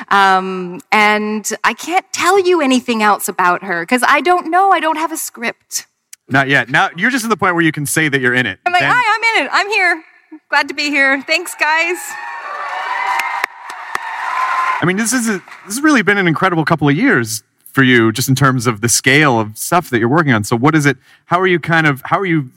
Um, 0.09 0.81
and 0.91 1.49
I 1.63 1.75
can't 1.75 2.07
tell 2.13 2.39
you 2.39 2.61
anything 2.61 3.03
else 3.03 3.29
about 3.29 3.63
her 3.63 3.83
because 3.83 4.03
I 4.07 4.21
don't 4.21 4.51
know. 4.51 4.71
I 4.71 4.81
don't 4.81 4.97
have 4.97 5.13
a 5.13 5.17
script. 5.17 5.87
Not 6.29 6.49
yet. 6.49 6.69
Now 6.69 6.91
you're 6.97 7.11
just 7.11 7.25
at 7.25 7.31
the 7.31 7.37
point 7.37 7.55
where 7.55 7.65
you 7.65 7.73
can 7.73 7.87
say 7.87 8.09
that 8.09 8.21
you're 8.21 8.35
in 8.35 8.47
it. 8.47 8.59
I'm 8.67 8.73
like, 8.73 8.81
Then- 8.83 8.93
hi, 8.95 9.03
I'm 9.17 9.41
in 9.41 9.47
it. 9.47 9.51
I'm 9.53 9.69
here. 9.71 10.05
Glad 10.51 10.69
to 10.69 10.75
be 10.75 10.91
here. 10.91 11.23
Thanks, 11.23 11.55
guys. 11.55 11.97
I 14.81 14.85
mean, 14.85 14.97
this 14.97 15.13
is 15.13 15.29
a, 15.29 15.33
this 15.67 15.75
has 15.77 15.81
really 15.83 16.03
been 16.03 16.19
an 16.19 16.29
incredible 16.29 16.65
couple 16.65 16.89
of 16.89 16.97
years 16.97 17.43
for 17.65 17.83
you, 17.83 18.13
just 18.13 18.29
in 18.29 18.35
terms 18.35 18.67
of 18.67 18.81
the 18.81 18.89
scale 18.89 19.41
of 19.41 19.57
stuff 19.59 19.91
that 19.91 19.99
you're 19.99 20.09
working 20.09 20.33
on. 20.33 20.45
So, 20.45 20.57
what 20.57 20.75
is 20.75 20.87
it? 20.87 20.97
How 21.27 21.41
are 21.41 21.47
you 21.47 21.59
kind 21.59 21.87
of? 21.87 22.03
How 22.05 22.19
are 22.19 22.27
you? 22.27 22.51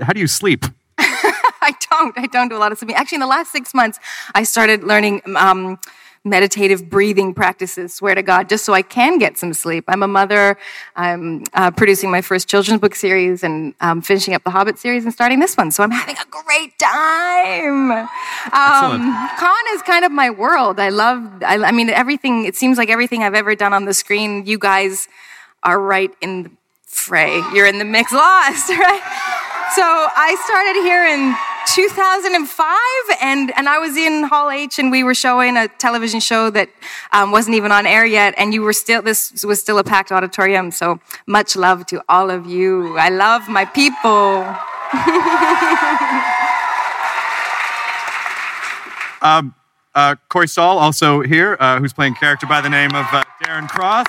How 0.00 0.12
do 0.12 0.20
you 0.20 0.26
sleep? 0.26 0.64
I 0.98 1.74
don't. 1.90 2.16
I 2.16 2.26
don't 2.26 2.48
do 2.48 2.56
a 2.56 2.58
lot 2.58 2.72
of 2.72 2.78
sleeping. 2.78 2.96
Actually, 2.96 3.16
in 3.16 3.20
the 3.20 3.26
last 3.26 3.52
six 3.52 3.74
months, 3.74 3.98
I 4.34 4.44
started 4.44 4.84
learning 4.84 5.20
um, 5.36 5.78
meditative 6.26 6.90
breathing 6.90 7.32
practices. 7.32 7.94
Swear 7.94 8.16
to 8.16 8.22
God, 8.22 8.48
just 8.48 8.64
so 8.64 8.74
I 8.74 8.82
can 8.82 9.16
get 9.18 9.38
some 9.38 9.54
sleep. 9.54 9.84
I'm 9.88 10.02
a 10.02 10.08
mother. 10.08 10.58
I'm 10.96 11.44
uh, 11.54 11.70
producing 11.70 12.10
my 12.10 12.20
first 12.20 12.48
children's 12.48 12.80
book 12.80 12.94
series 12.94 13.44
and 13.44 13.74
um, 13.80 14.02
finishing 14.02 14.34
up 14.34 14.42
the 14.42 14.50
Hobbit 14.50 14.78
series 14.78 15.04
and 15.04 15.12
starting 15.12 15.38
this 15.38 15.56
one. 15.56 15.70
So 15.70 15.84
I'm 15.84 15.92
having 15.92 16.16
a 16.16 16.26
great 16.28 16.76
time. 16.78 17.92
Um, 18.52 19.28
con 19.38 19.64
is 19.72 19.82
kind 19.82 20.04
of 20.04 20.10
my 20.10 20.28
world. 20.28 20.80
I 20.80 20.88
love. 20.88 21.42
I, 21.42 21.58
I 21.58 21.72
mean, 21.72 21.88
everything. 21.88 22.44
It 22.44 22.56
seems 22.56 22.76
like 22.76 22.90
everything 22.90 23.22
I've 23.22 23.34
ever 23.34 23.54
done 23.54 23.72
on 23.72 23.84
the 23.84 23.94
screen. 23.94 24.44
You 24.44 24.58
guys 24.58 25.08
are 25.62 25.80
right 25.80 26.12
in 26.20 26.42
the 26.42 26.50
fray. 26.84 27.40
You're 27.54 27.66
in 27.66 27.78
the 27.78 27.84
mix. 27.84 28.12
Lost, 28.16 28.68
right? 28.70 29.02
So 29.74 29.82
I 29.82 30.34
started 30.46 30.82
here 30.82 31.06
in 31.06 31.55
2005, 31.66 32.76
and, 33.20 33.52
and 33.56 33.68
I 33.68 33.78
was 33.78 33.96
in 33.96 34.24
Hall 34.24 34.50
H, 34.50 34.78
and 34.78 34.90
we 34.90 35.02
were 35.02 35.14
showing 35.14 35.56
a 35.56 35.68
television 35.68 36.20
show 36.20 36.50
that 36.50 36.68
um, 37.12 37.30
wasn't 37.30 37.56
even 37.56 37.72
on 37.72 37.86
air 37.86 38.06
yet, 38.06 38.34
and 38.38 38.54
you 38.54 38.62
were 38.62 38.72
still, 38.72 39.02
this 39.02 39.44
was 39.44 39.60
still 39.60 39.78
a 39.78 39.84
packed 39.84 40.12
auditorium, 40.12 40.70
so 40.70 41.00
much 41.26 41.56
love 41.56 41.86
to 41.86 42.02
all 42.08 42.30
of 42.30 42.46
you. 42.46 42.96
I 42.98 43.08
love 43.08 43.48
my 43.48 43.64
people. 43.64 44.44
Uh, 49.96 50.14
Corey 50.28 50.46
Stoll, 50.46 50.78
also 50.78 51.22
here, 51.22 51.56
uh, 51.58 51.80
who's 51.80 51.94
playing 51.94 52.14
character 52.14 52.46
by 52.46 52.60
the 52.60 52.68
name 52.68 52.90
of 52.90 53.06
uh, 53.12 53.24
Darren 53.42 53.66
Cross. 53.66 54.06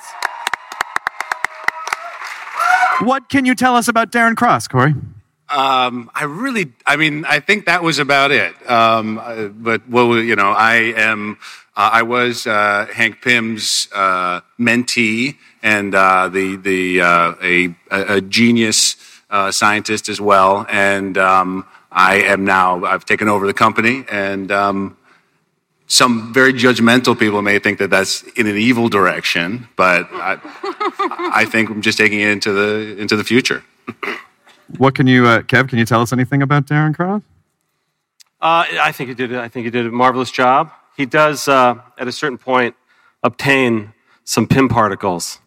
What 3.00 3.30
can 3.30 3.46
you 3.46 3.56
tell 3.56 3.74
us 3.78 3.88
about 3.88 4.12
Darren 4.12 4.36
Cross, 4.36 4.68
Corey? 4.68 4.96
Um, 5.50 6.12
I 6.13 6.25
really, 6.25 6.74
I 6.86 6.98
mean, 6.98 7.24
I 7.25 7.39
think 7.39 7.66
that 7.66 7.82
was 7.82 8.00
about 8.00 8.32
it. 8.32 8.54
Um, 8.70 9.18
uh, 9.18 9.48
but 9.48 9.88
well, 9.88 10.18
you 10.18 10.36
know, 10.36 10.51
I 10.51 10.94
am, 10.98 11.38
uh, 11.75 11.89
I 11.94 12.04
was 12.04 12.46
uh, 12.46 12.88
Hank 12.94 13.22
Pym's 13.22 13.88
uh, 13.94 14.42
mentee 14.60 15.38
and 15.63 15.96
uh, 15.96 16.27
the 16.27 16.58
the 16.58 17.01
uh, 17.01 17.34
a, 17.42 17.75
a 17.92 18.22
genius 18.22 18.98
scientist 19.51 20.10
as 20.10 20.20
well. 20.20 20.66
And 20.70 21.18
um, 21.18 21.66
I 21.92 22.16
am 22.16 22.44
now, 22.44 22.84
I've 22.86 23.06
taken 23.06 23.27
over 23.27 23.48
the 23.48 23.54
company, 23.54 24.06
and 24.12 24.51
um, 24.51 24.98
some 25.88 26.34
very 26.34 26.54
judgmental 26.54 27.18
people 27.18 27.42
may 27.42 27.60
think 27.60 27.80
that 27.80 27.89
that's 27.89 28.24
in 28.36 28.48
an 28.48 28.58
evil 28.58 28.89
direction, 28.89 29.68
but 29.77 30.08
I, 30.12 30.38
I 31.34 31.46
think 31.46 31.70
I'm 31.70 31.82
just 31.82 31.98
taking 31.98 32.20
it 32.20 32.30
into 32.30 32.51
the 32.51 32.98
into 33.00 33.16
the 33.16 33.24
future. 33.24 33.63
What 34.78 34.96
can 34.96 35.08
you, 35.08 35.26
uh, 35.26 35.42
Kev? 35.42 35.70
Can 35.70 35.80
you 35.80 35.86
tell 35.86 36.02
us 36.02 36.12
anything 36.12 36.42
about 36.42 36.66
Darren 36.66 36.94
Cross? 36.94 37.22
Uh, 38.42 38.66
I 38.82 38.92
think 38.92 39.10
he 39.10 39.16
did. 39.16 39.34
I 39.36 39.48
think 39.48 39.66
he 39.66 39.72
did 39.72 39.86
a 39.86 39.92
marvelous 39.92 40.30
job. 40.30 40.72
He 40.96 41.06
does, 41.06 41.48
uh, 41.48 41.76
at 41.98 42.08
a 42.08 42.12
certain 42.12 42.38
point, 42.38 42.76
obtain 43.24 43.94
some 44.24 44.46
Pym 44.48 44.68
particles, 44.70 45.40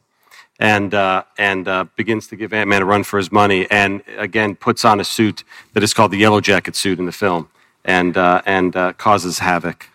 and 0.59 0.93
uh, 0.95 1.25
and 1.39 1.69
uh, 1.69 1.85
begins 1.97 2.27
to 2.29 2.37
give 2.37 2.53
Ant 2.53 2.69
Man 2.69 2.83
a 2.83 2.85
run 2.85 3.05
for 3.05 3.19
his 3.19 3.31
money. 3.31 3.71
And 3.71 4.03
again, 4.17 4.57
puts 4.57 4.85
on 4.85 5.01
a 5.01 5.05
suit 5.05 5.45
that 5.75 5.83
is 5.83 5.95
called 5.95 6.11
the 6.11 6.19
Yellow 6.19 6.41
Jacket 6.41 6.75
suit 6.75 6.99
in 6.99 7.07
the 7.07 7.13
film, 7.13 7.49
and 7.85 8.17
uh, 8.17 8.43
and 8.47 8.75
uh, 8.75 8.93
causes 8.95 9.39
havoc. 9.39 9.89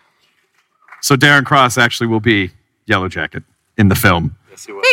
So 1.02 1.16
Darren 1.16 1.44
Cross 1.44 1.78
actually 1.78 2.06
will 2.06 2.20
be 2.20 2.52
Yellow 2.86 3.08
Jacket 3.08 3.42
in 3.76 3.88
the 3.88 3.94
film, 3.94 4.36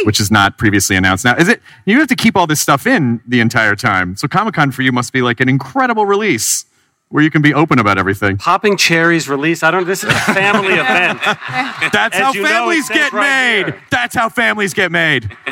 which 0.05 0.19
is 0.19 0.29
not 0.31 0.57
previously 0.57 0.95
announced. 0.95 1.25
Now, 1.25 1.35
is 1.35 1.47
it? 1.47 1.61
You 1.85 1.99
have 1.99 2.07
to 2.09 2.15
keep 2.15 2.35
all 2.35 2.47
this 2.47 2.59
stuff 2.61 2.85
in 2.87 3.21
the 3.27 3.39
entire 3.39 3.75
time. 3.75 4.15
So 4.15 4.27
Comic 4.27 4.53
Con 4.55 4.71
for 4.71 4.81
you 4.81 4.91
must 4.91 5.13
be 5.13 5.21
like 5.21 5.39
an 5.39 5.49
incredible 5.49 6.05
release 6.05 6.65
where 7.09 7.23
you 7.23 7.29
can 7.29 7.41
be 7.43 7.53
open 7.53 7.77
about 7.79 7.97
everything. 7.99 8.37
Popping 8.37 8.75
cherries 8.75 9.29
release. 9.29 9.61
I 9.61 9.69
don't. 9.71 9.85
This 9.85 10.03
is 10.03 10.09
a 10.09 10.13
family 10.33 10.73
event. 10.73 11.19
That's 11.23 12.15
As 12.15 12.21
how 12.21 12.33
you 12.33 12.41
know, 12.41 12.47
families 12.49 12.89
get 12.89 13.13
right 13.13 13.21
made. 13.61 13.65
here. 13.73 13.81
That's 13.91 14.15
how 14.15 14.29
families 14.29 14.73
get 14.73 14.91
made. 14.91 15.29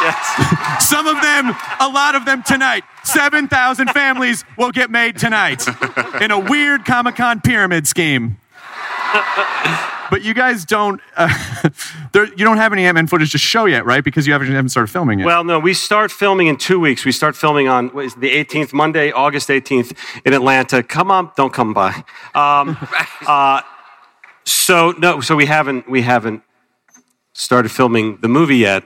Yes. 0.00 0.88
Some 0.88 1.08
of 1.08 1.20
them, 1.20 1.48
a 1.80 1.88
lot 1.88 2.14
of 2.14 2.24
them 2.24 2.44
tonight. 2.44 2.84
7,000 3.02 3.88
families 3.90 4.44
will 4.56 4.70
get 4.70 4.90
made 4.92 5.18
tonight 5.18 5.66
in 6.20 6.30
a 6.30 6.38
weird 6.38 6.84
Comic 6.84 7.16
Con 7.16 7.40
pyramid 7.40 7.88
scheme. 7.88 8.38
But 10.10 10.22
you 10.22 10.34
guys 10.34 10.64
don't, 10.64 11.00
uh, 11.16 11.28
there, 12.12 12.26
you 12.26 12.44
don't 12.44 12.56
have 12.56 12.72
any 12.72 12.86
Ant 12.86 12.94
Man 12.94 13.06
footage 13.06 13.32
to 13.32 13.38
show 13.38 13.66
yet, 13.66 13.84
right? 13.84 14.02
Because 14.02 14.26
you 14.26 14.32
haven't, 14.32 14.48
haven't 14.48 14.70
started 14.70 14.90
filming 14.90 15.18
yet. 15.18 15.26
Well, 15.26 15.44
no, 15.44 15.58
we 15.58 15.74
start 15.74 16.10
filming 16.10 16.46
in 16.46 16.56
two 16.56 16.80
weeks. 16.80 17.04
We 17.04 17.12
start 17.12 17.36
filming 17.36 17.68
on 17.68 17.88
what 17.88 18.06
is 18.06 18.14
it, 18.14 18.20
the 18.20 18.30
18th, 18.44 18.72
Monday, 18.72 19.12
August 19.12 19.48
18th 19.48 19.96
in 20.24 20.32
Atlanta. 20.32 20.82
Come 20.82 21.10
on, 21.10 21.30
don't 21.36 21.52
come 21.52 21.74
by. 21.74 22.04
Um, 22.34 22.76
uh, 23.26 23.62
so 24.44 24.92
no, 24.98 25.20
so 25.20 25.36
we 25.36 25.44
haven't 25.44 25.88
we 25.90 26.00
haven't 26.00 26.42
started 27.34 27.70
filming 27.70 28.16
the 28.22 28.28
movie 28.28 28.56
yet, 28.56 28.82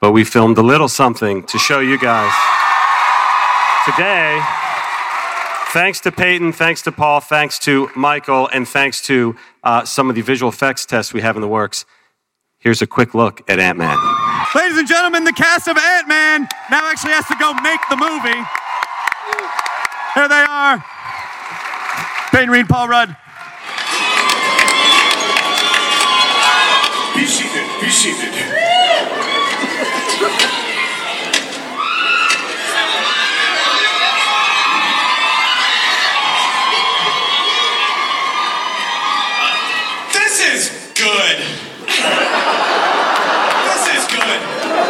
but 0.00 0.12
we 0.12 0.22
filmed 0.22 0.56
a 0.58 0.62
little 0.62 0.88
something 0.88 1.42
to 1.44 1.58
show 1.58 1.80
you 1.80 1.98
guys 1.98 2.32
today. 3.84 4.65
Thanks 5.76 6.00
to 6.00 6.10
Peyton, 6.10 6.54
thanks 6.54 6.80
to 6.80 6.90
Paul, 6.90 7.20
thanks 7.20 7.58
to 7.58 7.90
Michael, 7.94 8.48
and 8.50 8.66
thanks 8.66 9.02
to 9.02 9.36
uh, 9.62 9.84
some 9.84 10.08
of 10.08 10.16
the 10.16 10.22
visual 10.22 10.48
effects 10.48 10.86
tests 10.86 11.12
we 11.12 11.20
have 11.20 11.36
in 11.36 11.42
the 11.42 11.48
works. 11.48 11.84
Here's 12.56 12.80
a 12.80 12.86
quick 12.86 13.14
look 13.14 13.42
at 13.46 13.58
Ant 13.58 13.76
Man. 13.76 13.98
Ladies 14.54 14.78
and 14.78 14.88
gentlemen, 14.88 15.24
the 15.24 15.34
cast 15.34 15.68
of 15.68 15.76
Ant 15.76 16.08
Man 16.08 16.48
now 16.70 16.80
actually 16.90 17.12
has 17.12 17.26
to 17.26 17.36
go 17.38 17.52
make 17.60 17.80
the 17.90 17.96
movie. 17.96 18.42
Here 20.14 20.28
they 20.28 20.46
are 20.48 20.82
Peyton 22.30 22.48
Reed, 22.48 22.70
Paul 22.70 22.88
Rudd. 22.88 23.14
Be 27.14 27.26
seated. 27.26 27.80
Be 27.82 27.90
seated. 27.90 28.32
This 40.36 40.70
is 40.70 40.92
good. 40.92 41.38
This 43.64 43.84
is 43.88 44.04
good. 44.06 44.40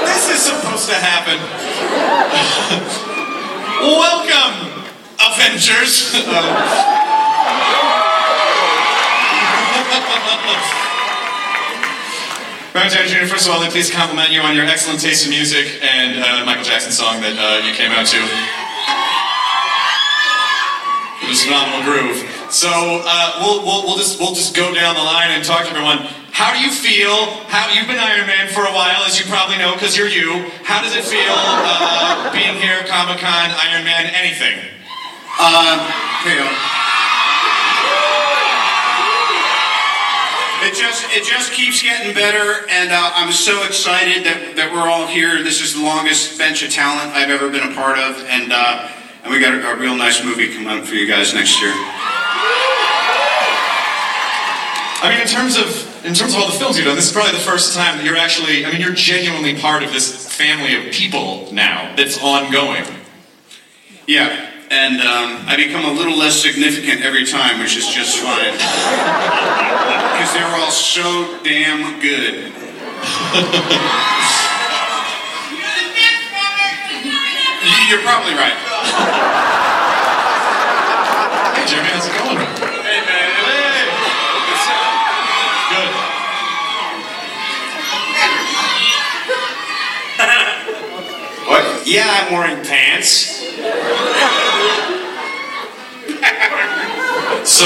This 0.05 0.29
is 0.31 0.41
supposed 0.43 0.89
to 0.89 0.95
happen. 0.95 1.39
Welcome, 3.81 4.83
Avengers. 5.21 6.15
Robert 12.75 12.93
Downey 12.93 13.09
Jr., 13.09 13.26
first 13.37 13.49
of 13.49 13.53
all, 13.53 13.61
me 13.61 13.69
please 13.69 13.93
compliment 13.93 14.33
you 14.33 14.41
on 14.41 14.57
your 14.57 14.65
excellent 14.65 14.97
taste 14.97 15.29
in 15.29 15.29
music 15.29 15.69
and 15.85 16.25
uh, 16.25 16.41
Michael 16.49 16.65
Jackson 16.65 16.89
song 16.89 17.21
that 17.21 17.37
uh, 17.37 17.61
you 17.69 17.77
came 17.77 17.93
out 17.93 18.09
to. 18.09 18.17
It 21.21 21.29
was 21.29 21.45
a 21.45 21.53
phenomenal 21.53 21.85
groove. 21.85 22.25
So 22.49 22.73
uh, 22.73 23.37
we'll, 23.45 23.61
we'll, 23.61 23.85
we'll 23.85 24.01
just 24.01 24.17
we'll 24.17 24.33
just 24.33 24.57
go 24.57 24.73
down 24.73 24.97
the 24.97 25.05
line 25.05 25.37
and 25.37 25.45
talk 25.45 25.69
to 25.69 25.71
everyone. 25.77 26.09
How 26.33 26.57
do 26.57 26.65
you 26.65 26.73
feel? 26.73 27.45
How 27.53 27.69
you've 27.77 27.85
been 27.85 28.01
Iron 28.01 28.25
Man 28.25 28.49
for 28.49 28.65
a 28.65 28.73
while, 28.73 29.05
as 29.05 29.21
you 29.21 29.29
probably 29.29 29.61
know, 29.61 29.77
because 29.77 30.01
you're 30.01 30.09
you. 30.09 30.49
How 30.65 30.81
does 30.81 30.97
it 30.97 31.05
feel 31.05 31.37
uh, 31.37 32.33
being 32.33 32.57
here, 32.57 32.89
Comic 32.89 33.21
Con, 33.21 33.53
Iron 33.69 33.85
Man, 33.85 34.09
anything? 34.17 34.57
You 36.25 36.41
know, 36.41 36.86
just 40.79 41.05
it 41.11 41.25
just 41.25 41.53
keeps 41.53 41.83
getting 41.83 42.15
better, 42.15 42.67
and 42.71 42.91
uh, 42.91 43.13
I'm 43.15 43.33
so 43.33 43.65
excited 43.65 44.25
that, 44.25 44.57
that 44.57 44.73
we're 44.73 44.89
all 44.89 45.07
here. 45.07 45.43
This 45.43 45.61
is 45.61 45.75
the 45.75 45.83
longest 45.83 46.39
bench 46.39 46.63
of 46.63 46.71
talent 46.71 47.13
I've 47.13 47.31
ever 47.31 47.51
been 47.51 47.71
a 47.71 47.75
part 47.75 47.99
of, 47.99 48.23
and 48.29 48.53
uh, 48.53 48.89
and 49.25 49.33
we 49.33 49.41
got 49.41 49.55
a, 49.55 49.73
a 49.73 49.77
real 49.77 49.97
nice 49.97 50.25
movie 50.25 50.53
coming 50.55 50.69
up 50.69 50.85
for 50.85 50.95
you 50.95 51.07
guys 51.07 51.35
next 51.35 51.61
year. 51.61 51.73
I 55.03 55.11
mean, 55.11 55.21
in 55.21 55.29
terms 55.29 55.57
of 55.57 55.67
in 56.07 56.15
terms 56.15 56.35
of 56.35 56.41
all 56.41 56.47
the 56.47 56.59
films 56.59 56.77
you've 56.77 56.87
done, 56.87 56.97
this 56.97 57.07
is 57.07 57.13
probably 57.13 57.33
the 57.33 57.45
first 57.45 57.75
time 57.75 57.99
that 57.99 58.05
you're 58.05 58.17
actually. 58.17 58.65
I 58.65 58.73
mean, 58.73 58.81
you're 58.81 58.95
genuinely 58.95 59.59
part 59.59 59.83
of 59.83 59.93
this 59.93 60.27
family 60.29 60.77
of 60.77 60.93
people 60.93 61.53
now 61.53 61.95
that's 61.97 62.23
ongoing. 62.23 62.85
Yeah, 64.07 64.56
and 64.71 65.01
um, 65.01 65.47
I 65.47 65.57
become 65.57 65.85
a 65.85 65.93
little 65.93 66.17
less 66.17 66.41
significant 66.43 67.03
every 67.03 67.25
time, 67.25 67.61
which 67.61 67.77
is 67.77 67.87
just 67.87 68.19
fine. 68.19 68.53
Because 70.13 70.33
they're 70.35 70.57
all 70.59 70.71
so 70.71 71.39
damn 71.45 72.01
good. 72.01 72.53
You're 77.89 78.03
probably 78.03 78.35
right. 78.35 78.59
Hey, 81.55 81.67
Jeremy, 81.71 81.91
how's 81.91 82.07
it 82.07 82.15
going? 82.19 82.39
Hey, 82.83 83.01
man. 83.07 83.31
Hey, 83.47 83.87
good. 85.71 85.91
What? 91.49 91.87
Yeah, 91.87 92.11
I'm 92.11 92.33
wearing 92.33 92.65
pants. 92.65 93.45
So 97.57 97.65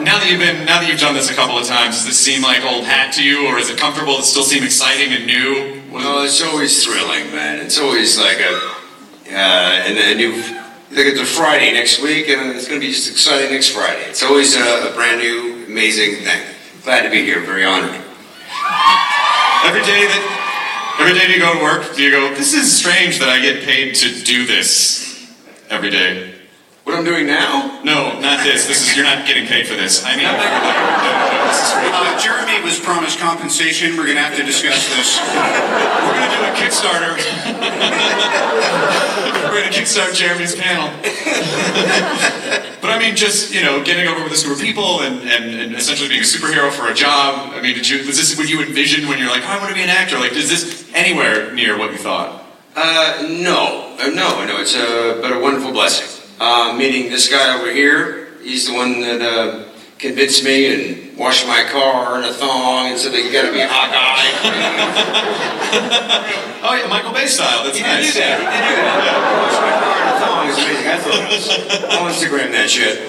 now 0.00 0.16
that 0.16 0.26
you've 0.30 0.40
been 0.40 0.64
now 0.64 0.80
that 0.80 0.88
you've 0.88 1.00
done 1.00 1.12
this 1.12 1.30
a 1.30 1.34
couple 1.34 1.58
of 1.58 1.66
times, 1.66 1.96
does 1.96 2.06
this 2.06 2.18
seem 2.18 2.40
like 2.42 2.64
old 2.64 2.84
hat 2.84 3.12
to 3.14 3.22
you, 3.22 3.46
or 3.46 3.58
is 3.58 3.68
it 3.68 3.76
comfortable 3.78 4.16
to 4.16 4.22
still 4.22 4.42
seem 4.42 4.64
exciting 4.64 5.12
and 5.12 5.26
new? 5.26 5.82
What- 5.90 6.02
No, 6.02 6.22
it's 6.22 6.40
always 6.40 6.82
thrilling, 6.82 7.30
man. 7.30 7.58
It's 7.60 7.78
always 7.78 8.18
like 8.18 8.40
a, 8.40 8.56
uh, 9.36 9.84
and 9.84 9.98
then 9.98 10.18
you 10.18 10.32
look 10.96 11.06
at 11.06 11.14
the 11.14 11.26
Friday 11.26 11.74
next 11.74 12.00
week, 12.00 12.30
and 12.30 12.56
it's 12.56 12.66
going 12.68 12.80
to 12.80 12.86
be 12.86 12.90
just 12.92 13.10
exciting 13.10 13.50
next 13.52 13.68
Friday. 13.68 14.02
It's 14.08 14.22
always 14.22 14.56
a, 14.56 14.88
a 14.90 14.94
brand 14.94 15.20
new, 15.20 15.66
amazing 15.66 16.24
thing. 16.24 16.40
Glad 16.82 17.02
to 17.02 17.10
be 17.10 17.22
here. 17.22 17.40
Very 17.40 17.66
honored. 17.66 17.90
Every 19.68 19.82
day 19.84 20.08
that 20.08 20.96
every 20.98 21.12
day 21.18 21.28
you 21.34 21.38
go 21.38 21.52
to 21.52 21.62
work, 21.62 21.94
do 21.96 22.02
you 22.02 22.10
go? 22.10 22.34
This 22.34 22.54
is 22.54 22.74
strange 22.74 23.18
that 23.18 23.28
I 23.28 23.40
get 23.42 23.62
paid 23.62 23.94
to 23.96 24.24
do 24.24 24.46
this 24.46 25.30
every 25.68 25.90
day. 25.90 26.29
What 26.90 26.98
I'm 26.98 27.04
doing 27.04 27.28
now? 27.28 27.78
No, 27.84 28.18
not 28.18 28.42
this. 28.42 28.66
This 28.66 28.82
is 28.82 28.96
you're 28.96 29.06
not 29.06 29.24
getting 29.24 29.46
paid 29.46 29.68
for 29.68 29.78
this. 29.78 30.02
I 30.04 30.18
mean, 30.18 30.26
no, 30.26 30.34
no, 30.34 30.42
no, 30.42 31.46
this 31.46 31.62
is 31.62 31.70
great. 31.78 31.94
Uh, 31.94 32.18
Jeremy 32.18 32.58
was 32.66 32.80
promised 32.82 33.20
compensation. 33.20 33.94
We're 33.94 34.10
going 34.10 34.18
to 34.18 34.26
have 34.26 34.34
to 34.34 34.42
discuss 34.42 34.90
this. 34.98 35.22
We're 35.22 36.18
gonna 36.18 36.34
do 36.34 36.42
a 36.42 36.54
Kickstarter. 36.58 37.14
We're 39.54 39.62
gonna 39.62 39.70
kickstart 39.70 40.18
Jeremy's 40.18 40.56
panel. 40.56 40.90
but 42.82 42.90
I 42.90 42.98
mean, 42.98 43.14
just 43.14 43.54
you 43.54 43.62
know, 43.62 43.84
getting 43.84 44.08
over 44.08 44.24
with 44.24 44.32
this 44.32 44.42
group 44.42 44.56
of 44.56 44.62
people 44.62 45.02
and, 45.02 45.22
and, 45.30 45.60
and 45.60 45.74
essentially 45.76 46.08
being 46.08 46.22
a 46.22 46.24
superhero 46.24 46.72
for 46.72 46.90
a 46.90 46.94
job. 46.94 47.52
I 47.54 47.60
mean, 47.60 47.76
did 47.76 47.88
you 47.88 47.98
was 47.98 48.16
this 48.18 48.36
what 48.36 48.48
you 48.48 48.62
envisioned 48.62 49.08
when 49.08 49.20
you're 49.20 49.30
like, 49.30 49.44
oh, 49.44 49.48
I 49.48 49.58
want 49.58 49.68
to 49.68 49.76
be 49.76 49.82
an 49.82 49.90
actor? 49.90 50.18
Like, 50.18 50.32
is 50.32 50.50
this 50.50 50.90
anywhere 50.92 51.54
near 51.54 51.78
what 51.78 51.92
you 51.92 51.98
thought? 51.98 52.42
Uh, 52.74 53.28
no, 53.30 53.94
uh, 54.00 54.08
no, 54.08 54.44
no. 54.44 54.58
It's 54.60 54.74
a 54.74 55.20
but 55.22 55.30
a 55.30 55.38
wonderful 55.38 55.70
blessing. 55.70 56.19
Uh, 56.40 56.72
meeting 56.76 57.10
this 57.10 57.28
guy 57.28 57.54
over 57.60 57.70
here. 57.70 58.28
He's 58.42 58.66
the 58.66 58.72
one 58.72 59.00
that 59.02 59.20
uh, 59.20 59.68
convinced 59.98 60.42
me 60.42 60.72
and 60.72 61.18
washed 61.18 61.46
my 61.46 61.64
car 61.70 62.16
in 62.16 62.24
a 62.24 62.32
thong 62.32 62.86
and 62.86 62.98
said 62.98 63.12
that 63.12 63.22
you 63.22 63.30
got 63.30 63.44
to 63.44 63.52
be 63.52 63.60
a 63.60 63.68
hot 63.68 63.92
guy. 63.92 64.26
Oh 66.62 66.74
yeah, 66.74 66.88
Michael 66.88 67.12
Bay 67.12 67.26
style. 67.26 67.64
That's 67.64 67.78
He 67.78 67.82
nice. 67.82 68.12
did 68.12 68.20
do 68.20 68.20
that. 68.20 68.40
He 68.40 68.60
did 68.68 68.76
do 68.76 68.84
that. 69.08 69.16
Wash 69.40 69.58
my 69.64 69.72
car 69.80 69.96
in 70.00 70.08
a 70.12 70.20
thong 70.20 70.44
is 70.48 70.58
amazing. 70.60 70.88
I 70.88 70.96
thought. 71.00 71.90
I'll 71.92 72.08
Instagram 72.12 72.52
that 72.52 72.68
shit. 72.68 73.00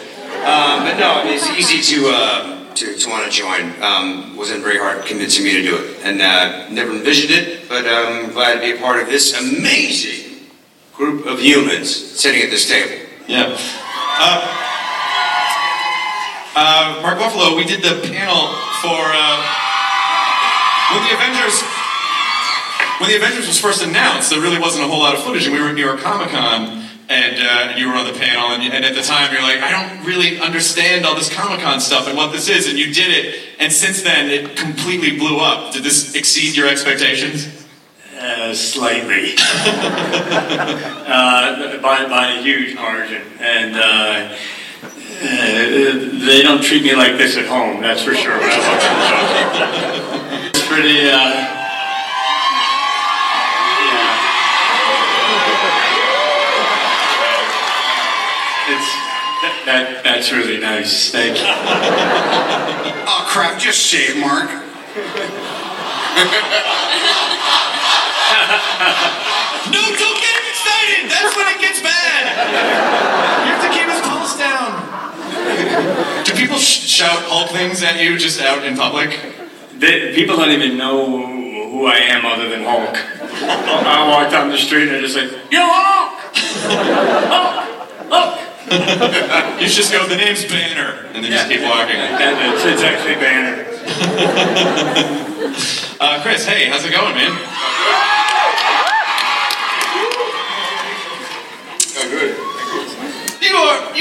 Um, 0.47 0.87
but 0.87 0.95
no, 0.97 1.19
I 1.19 1.23
mean, 1.25 1.33
it's 1.35 1.47
easy 1.49 1.79
to. 1.95 2.09
Uh, 2.09 2.57
to, 2.75 2.95
to 2.95 3.09
want 3.09 3.25
to 3.25 3.29
join 3.29 3.73
um, 3.83 4.37
wasn't 4.37 4.63
very 4.63 4.77
hard 4.77 5.05
convincing 5.05 5.43
me 5.43 5.51
to 5.51 5.61
do 5.61 5.75
it, 5.75 5.97
and 6.05 6.21
uh, 6.21 6.69
never 6.69 6.91
envisioned 6.91 7.31
it. 7.31 7.67
But 7.67 7.85
I'm 7.85 8.31
glad 8.31 8.55
to 8.55 8.59
be 8.61 8.71
a 8.71 8.77
part 8.77 9.01
of 9.01 9.07
this 9.09 9.33
amazing 9.37 10.47
group 10.93 11.25
of 11.25 11.39
humans 11.41 11.93
sitting 11.93 12.41
at 12.41 12.49
this 12.49 12.69
table. 12.69 13.10
Yeah. 13.27 13.57
Uh, 14.19 14.57
uh, 16.55 16.99
Mark 17.01 17.17
Ruffalo, 17.17 17.55
we 17.55 17.63
did 17.63 17.81
the 17.81 18.01
panel 18.07 18.53
for 18.81 18.99
uh, 18.99 19.37
when 20.93 21.03
the 21.07 21.13
Avengers. 21.15 21.63
When 22.99 23.09
the 23.09 23.15
Avengers 23.15 23.47
was 23.47 23.59
first 23.59 23.83
announced, 23.83 24.29
there 24.29 24.41
really 24.41 24.59
wasn't 24.59 24.85
a 24.85 24.87
whole 24.87 24.99
lot 24.99 25.15
of 25.15 25.23
footage, 25.23 25.45
and 25.45 25.55
we 25.55 25.59
were 25.61 25.69
at 25.69 25.75
New 25.75 25.83
York 25.83 26.01
Comic 26.01 26.29
Con, 26.29 26.87
and, 27.09 27.41
uh, 27.41 27.73
you 27.75 27.87
were 27.87 27.95
on 27.95 28.05
the 28.05 28.13
panel, 28.13 28.51
and, 28.51 28.61
and 28.61 28.85
at 28.85 28.93
the 28.93 29.01
time 29.01 29.33
you're 29.33 29.41
like, 29.41 29.57
I 29.57 29.71
don't 29.71 30.05
really 30.05 30.39
understand 30.39 31.03
all 31.03 31.15
this 31.15 31.33
Comic 31.33 31.61
Con 31.61 31.81
stuff 31.81 32.07
and 32.07 32.15
what 32.15 32.31
this 32.31 32.47
is, 32.47 32.69
and 32.69 32.77
you 32.77 32.93
did 32.93 33.09
it, 33.09 33.39
and 33.57 33.73
since 33.73 34.03
then 34.03 34.29
it 34.29 34.55
completely 34.55 35.17
blew 35.17 35.39
up. 35.39 35.73
Did 35.73 35.83
this 35.83 36.13
exceed 36.13 36.55
your 36.55 36.67
expectations? 36.67 37.60
Slightly. 38.53 39.35
uh, 41.07 41.77
by, 41.81 42.05
by 42.09 42.33
a 42.37 42.41
huge 42.41 42.75
margin. 42.75 43.21
And 43.39 43.75
uh, 43.75 44.35
uh, 44.83 46.27
they 46.27 46.41
don't 46.41 46.61
treat 46.61 46.83
me 46.83 46.93
like 46.95 47.17
this 47.17 47.37
at 47.37 47.45
home, 47.45 47.81
that's 47.81 48.01
for 48.03 48.13
sure. 48.13 48.37
It's 50.49 50.67
pretty, 50.67 51.07
uh, 51.09 51.59
yeah. 53.87 54.17
It's, 58.67 59.65
that, 59.65 60.01
that's 60.03 60.31
really 60.31 60.59
nice. 60.59 61.11
Thank 61.11 61.37
you. 61.37 61.45
Oh, 63.07 63.25
crap. 63.29 63.59
Just 63.59 63.89
say 63.89 64.07
it, 64.07 64.17
Mark. 64.19 64.49
No, 68.81 69.77
don't 69.77 70.17
get 70.17 70.33
him 70.33 70.45
excited. 70.49 71.01
That's 71.09 71.35
when 71.37 71.47
it 71.53 71.59
gets 71.61 71.81
bad. 71.81 72.21
You 73.45 73.53
have 73.53 73.61
to 73.61 73.69
keep 73.69 73.87
his 73.87 74.01
pulse 74.01 74.37
down. 74.37 76.23
Do 76.25 76.33
people 76.33 76.57
sh- 76.57 76.87
shout 76.89 77.21
Hulk 77.29 77.51
things 77.51 77.83
at 77.83 78.01
you 78.01 78.17
just 78.17 78.41
out 78.41 78.65
in 78.65 78.75
public? 78.75 79.11
The, 79.77 80.13
people 80.15 80.35
don't 80.35 80.51
even 80.51 80.77
know 80.77 81.05
who 81.71 81.85
I 81.85 81.97
am 81.97 82.25
other 82.25 82.49
than 82.49 82.63
Hulk. 82.63 82.97
I 83.43 84.07
walk 84.09 84.31
down 84.31 84.49
the 84.49 84.57
street 84.57 84.83
and 84.83 84.91
they're 84.91 85.01
just 85.01 85.15
like, 85.15 85.31
Yo, 85.51 85.61
Hulk! 85.61 86.19
Hulk! 87.29 87.67
Hulk! 88.09 88.39
You 89.61 89.67
just 89.67 89.91
go, 89.91 90.07
the 90.07 90.15
name's 90.15 90.45
Banner, 90.45 91.05
and 91.13 91.23
then 91.23 91.31
just 91.31 91.49
keep 91.49 91.61
walking. 91.61 91.97
That, 91.97 92.33
it's, 92.53 92.65
it's 92.65 92.81
actually 92.81 93.15
Banner. 93.15 93.67
Uh, 96.01 96.19
Chris, 96.23 96.43
hey, 96.47 96.67
how's 96.67 96.83
it 96.83 96.91
going, 96.91 97.13
man? 97.13 97.29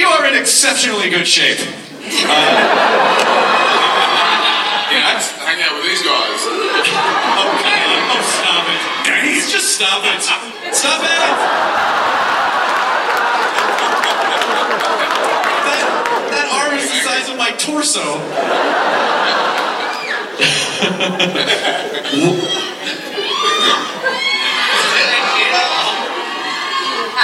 You 0.00 0.06
are 0.06 0.24
in 0.24 0.34
exceptionally 0.34 1.10
good 1.10 1.28
shape. 1.28 1.58
Uh, 1.60 1.66
yeah, 4.88 5.04
I 5.04 5.12
just 5.12 5.36
hang 5.36 5.60
out 5.60 5.76
with 5.76 5.84
these 5.84 6.00
guys. 6.00 6.40
Okay. 6.40 7.84
Oh, 8.08 8.24
stop 8.24 8.64
it. 8.64 8.80
Please, 9.04 9.52
just 9.52 9.76
stop 9.76 10.00
it. 10.02 10.22
Stop 10.72 11.04
it. 11.04 11.36
That, 15.68 15.84
that 16.32 16.48
arm 16.48 16.72
is 16.78 16.88
the 16.88 16.96
size 17.04 17.28
of 17.28 17.36
my 17.36 17.52
torso. 17.60 18.00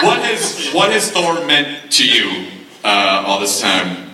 what 0.05 0.21
has 0.21 0.69
what 0.75 0.93
has 0.93 1.11
Thor 1.11 1.41
meant 1.47 1.91
to 1.93 2.07
you 2.07 2.57
uh, 2.87 3.25
all 3.27 3.41
this 3.41 3.61
time? 3.61 4.07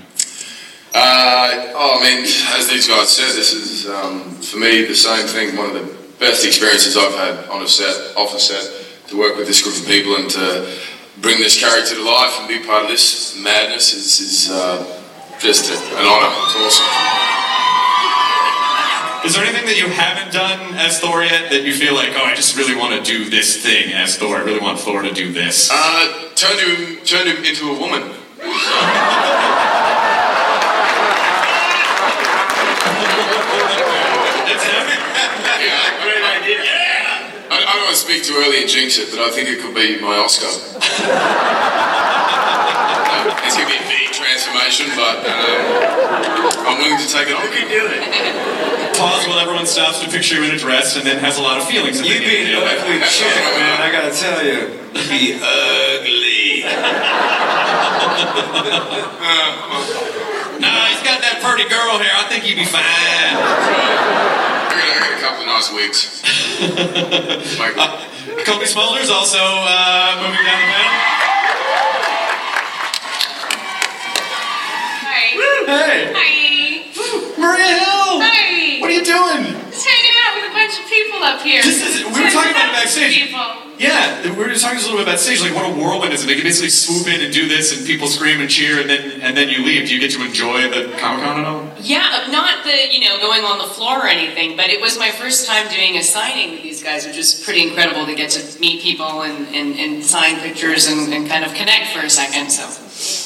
Uh, 0.95 1.73
oh, 1.77 2.01
I 2.01 2.05
mean, 2.05 2.25
as 2.57 2.69
these 2.69 2.89
guys 2.89 3.09
said, 3.09 3.37
this 3.37 3.53
is 3.53 3.89
um, 3.89 4.31
for 4.41 4.59
me 4.59 4.85
the 4.85 4.95
same 4.95 5.27
thing. 5.27 5.57
One 5.57 5.69
of 5.69 5.75
the 5.75 5.93
best 6.19 6.45
experiences 6.45 6.97
I've 6.97 7.15
had 7.15 7.49
on 7.51 7.63
a 7.63 7.69
set, 7.69 8.17
off 8.17 8.35
a 8.35 8.41
set, 8.41 8.65
to 9.09 9.19
work 9.19 9.37
with 9.37 9.47
this 9.47 9.63
group 9.63 9.77
of 9.77 9.87
people 9.87 10.17
and 10.17 10.31
to 10.31 10.73
bring 11.21 11.39
this 11.39 11.61
character 11.61 11.95
to 11.95 12.03
life 12.03 12.33
and 12.41 12.49
be 12.49 12.65
part 12.65 12.85
of 12.85 12.89
this 12.89 13.39
madness 13.39 13.93
is, 13.93 14.21
is 14.21 14.51
uh, 14.51 14.81
just 15.39 15.71
an 15.71 16.07
honor. 16.07 16.33
It's 16.49 16.57
awesome. 16.57 16.87
Is 19.25 19.35
there 19.35 19.45
anything 19.45 19.67
that 19.67 19.79
you 19.79 19.87
haven't 19.89 20.33
done 20.33 20.75
as 20.75 20.99
Thor 20.99 21.23
yet 21.23 21.51
that 21.53 21.63
you 21.63 21.73
feel 21.73 21.95
like, 21.95 22.11
oh, 22.17 22.25
I 22.25 22.35
just 22.35 22.57
really 22.57 22.75
want 22.75 22.93
to 22.93 23.03
do 23.05 23.31
this 23.31 23.63
thing 23.63 23.93
as 23.93 24.17
Thor? 24.17 24.37
I 24.37 24.43
really 24.43 24.61
want 24.61 24.81
Thor 24.81 25.03
to 25.03 25.13
do 25.13 25.33
this. 25.33 25.71
Uh, 25.73 26.29
turned 26.35 26.59
him, 26.59 27.05
turned 27.05 27.29
him 27.29 27.45
into 27.45 27.71
a 27.71 27.79
woman. 27.79 28.22
Yeah, 35.63 36.03
great 36.03 36.25
idea. 36.25 36.59
I, 37.49 37.65
I 37.65 37.73
don't 37.77 37.85
want 37.85 37.97
to 37.97 38.03
speak 38.03 38.25
too 38.25 38.35
early 38.37 38.61
and 38.61 38.69
jinx 38.69 38.99
it, 38.99 39.11
but 39.11 39.21
I 39.21 39.31
think 39.31 39.49
it 39.49 39.61
could 39.61 39.75
be 39.75 39.99
my 40.01 40.17
Oscar. 40.21 40.49
it's 43.45 43.57
going 43.57 43.69
to 43.69 43.73
be 43.73 43.79
a 43.81 43.89
big 43.89 44.13
transformation, 44.13 44.91
but 44.97 45.25
um, 45.25 46.67
I'm 46.69 46.77
willing 46.79 46.99
to 47.01 47.09
take 47.09 47.29
it 47.29 47.35
on. 47.37 47.43
You 47.45 47.51
can 47.53 47.69
do 47.69 47.87
it. 47.89 48.03
Pause 48.97 49.27
while 49.29 49.41
everyone 49.41 49.67
stops 49.67 50.01
to 50.01 50.09
picture 50.11 50.37
you 50.37 50.45
in 50.45 50.51
a 50.55 50.59
dress 50.59 50.97
and 50.97 51.07
then 51.07 51.19
has 51.19 51.39
a 51.39 51.43
lot 51.43 51.59
of 51.59 51.65
feelings. 51.67 52.01
You 52.01 52.19
be 52.21 52.53
an 52.53 52.63
ugly 52.63 53.01
chick, 53.09 53.35
man. 53.57 53.81
I 53.81 53.91
gotta 53.91 54.13
tell 54.15 54.45
you. 54.45 54.79
You 54.95 55.09
be 55.09 55.35
ugly. 55.41 56.63
Nah, 60.63 60.87
he's 60.93 61.03
got 61.03 61.19
that 61.25 61.41
pretty 61.43 61.67
girl 61.69 61.99
hair. 61.99 62.13
I 62.15 62.25
think 62.29 62.45
he'd 62.45 62.55
be 62.61 62.65
fine. 62.65 62.85
I 62.85 63.35
got, 64.71 64.87
I 64.87 64.99
got 65.01 65.13
a 65.17 65.21
couple 65.21 65.43
nice 65.47 65.69
wigs. 65.73 66.23
uh, 66.63 67.89
Cobie 68.47 68.69
Smulders 68.71 69.11
also 69.11 69.41
uh, 69.43 70.23
moving 70.23 70.45
down 70.47 70.61
the 70.61 70.69
panel. 70.71 70.93
Hi. 75.03 75.35
Hey. 75.67 76.13
Hi. 76.15 76.31
Maria 77.41 77.75
Hill. 77.75 78.23
Hi. 78.23 78.79
What 78.81 78.91
are 78.91 78.95
you 78.95 79.03
doing? 79.05 79.43
Just 79.73 79.83
hanging 79.89 80.15
out 80.23 80.33
with 80.39 80.47
a 80.47 80.55
bunch 80.55 80.79
of 80.79 80.87
people 80.87 81.19
up 81.27 81.41
here. 81.43 81.63
This 81.63 81.83
is- 81.83 82.05
we 82.07 82.23
were 82.23 82.31
talking 82.31 82.53
about 82.55 82.69
it 82.71 82.75
backstage. 82.77 83.15
People. 83.27 83.72
Yeah, 83.83 84.23
we 84.23 84.37
were 84.37 84.49
just 84.49 84.63
talking 84.63 84.79
just 84.79 84.89
a 84.89 84.91
little 84.93 85.05
bit 85.05 85.11
about 85.11 85.19
stage. 85.19 85.43
Like, 85.43 85.55
what 85.55 85.67
a 85.67 85.75
whirlwind 85.75 86.15
is 86.15 86.23
it? 86.23 86.29
They 86.29 86.37
can 86.37 86.45
basically 86.45 86.71
swoop 86.71 87.09
in 87.13 87.21
and 87.21 87.35
do 87.35 87.49
this, 87.49 87.77
and 87.77 87.85
people 87.85 88.07
scream 88.07 88.41
and 88.41 88.49
cheer, 88.49 88.81
and 88.81 88.89
then 88.89 89.21
and 89.21 89.37
then 89.37 89.49
you 89.49 89.65
leave. 89.65 89.89
Do 89.89 89.95
you 89.95 90.01
get 90.01 90.13
to 90.13 90.25
enjoy 90.25 90.71
the 90.71 90.97
Comic 90.99 91.25
Con 91.25 91.41
at 91.41 91.45
all? 91.45 91.69
Yeah, 91.81 92.29
not 92.31 92.63
the, 92.63 92.95
you 92.95 93.01
know, 93.01 93.19
going 93.19 93.43
on 93.43 93.59
the 93.59 93.75
floor 93.75 94.07
or 94.07 94.07
anything, 94.07 94.57
but 94.57 94.67
it 94.67 94.81
was 94.81 94.97
my 94.99 95.11
first 95.11 95.49
time 95.49 95.69
doing 95.69 95.97
a 95.97 96.03
signing 96.03 96.53
with 96.53 96.63
these 96.63 96.81
guys, 96.83 97.07
which 97.07 97.17
is 97.17 97.43
pretty 97.43 97.67
incredible 97.67 98.07
to 98.07 98.15
get 98.15 98.31
to 98.31 98.61
meet 98.61 98.83
people 98.83 99.23
and, 99.23 99.49
and, 99.55 99.75
and 99.75 100.05
sign 100.05 100.39
pictures 100.39 100.87
and, 100.87 101.13
and 101.13 101.29
kind 101.29 101.45
of 101.45 101.53
connect 101.55 101.93
for 101.93 102.01
a 102.07 102.11
second. 102.11 102.51
So 102.51 102.63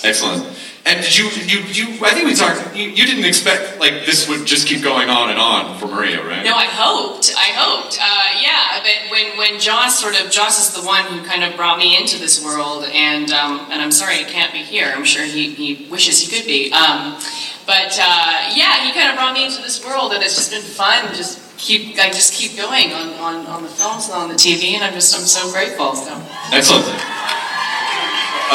Excellent. 0.09 0.57
And 0.87 1.03
did 1.03 1.18
you 1.18 1.27
you 1.51 1.59
you? 1.66 2.07
I 2.07 2.14
think 2.14 2.27
we 2.27 2.35
talked. 2.37 2.77
You, 2.77 2.88
you 2.88 3.05
didn't 3.05 3.25
expect 3.25 3.81
like 3.81 4.07
this 4.07 4.29
would 4.29 4.46
just 4.46 4.68
keep 4.68 4.85
going 4.85 5.11
on 5.11 5.31
and 5.31 5.38
on 5.38 5.77
for 5.81 5.87
Maria, 5.87 6.25
right? 6.25 6.44
No, 6.44 6.55
I 6.55 6.66
hoped. 6.66 7.35
I 7.37 7.51
hoped. 7.59 7.99
Uh, 8.01 8.38
yeah, 8.38 8.79
but 8.79 9.11
when 9.11 9.37
when 9.37 9.59
Joss 9.59 9.99
sort 9.99 10.14
of 10.14 10.31
Joss 10.31 10.62
is 10.62 10.81
the 10.81 10.87
one 10.87 11.03
who 11.07 11.27
kind 11.27 11.42
of 11.42 11.57
brought 11.57 11.79
me 11.79 11.99
into 12.01 12.20
this 12.20 12.44
world, 12.44 12.85
and 12.85 13.33
um, 13.33 13.66
and 13.72 13.83
I'm 13.83 13.90
sorry 13.90 14.18
he 14.18 14.25
can't 14.27 14.53
be 14.53 14.62
here. 14.62 14.92
I'm 14.94 15.05
sure 15.05 15.25
he, 15.25 15.51
he 15.51 15.88
wishes 15.90 16.20
he 16.20 16.31
could 16.31 16.46
be. 16.46 16.70
Um, 16.70 17.18
but 17.66 17.99
uh, 17.99 18.55
yeah, 18.55 18.87
he 18.87 18.92
kind 18.94 19.11
of 19.11 19.16
brought 19.16 19.35
me 19.35 19.44
into 19.44 19.61
this 19.62 19.85
world, 19.85 20.12
and 20.12 20.22
it's 20.22 20.37
just 20.37 20.53
been 20.53 20.62
fun. 20.62 21.12
Just 21.16 21.59
keep 21.59 21.99
I 21.99 22.11
just 22.11 22.33
keep 22.33 22.57
going 22.57 22.92
on, 22.92 23.09
on, 23.18 23.46
on 23.46 23.62
the 23.64 23.68
films 23.68 24.07
and 24.07 24.14
on 24.14 24.29
the 24.29 24.38
TV, 24.38 24.75
and 24.75 24.85
I'm 24.85 24.94
just 24.94 25.18
I'm 25.18 25.27
so 25.27 25.51
grateful. 25.51 25.96
So. 25.96 26.14
Excellent. 26.53 26.87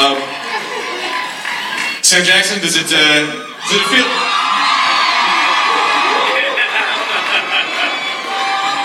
Um, 0.00 0.41
Sam 2.12 2.24
Jackson, 2.24 2.60
does 2.60 2.76
it 2.76 2.92
uh, 2.92 2.92
does 2.92 3.72
it 3.72 3.88
feel? 3.88 4.04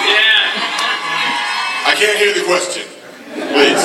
yeah. 0.08 0.48
I 1.84 1.94
can't 2.00 2.18
hear 2.18 2.34
the 2.34 2.46
question. 2.48 2.88
Please. 3.52 3.84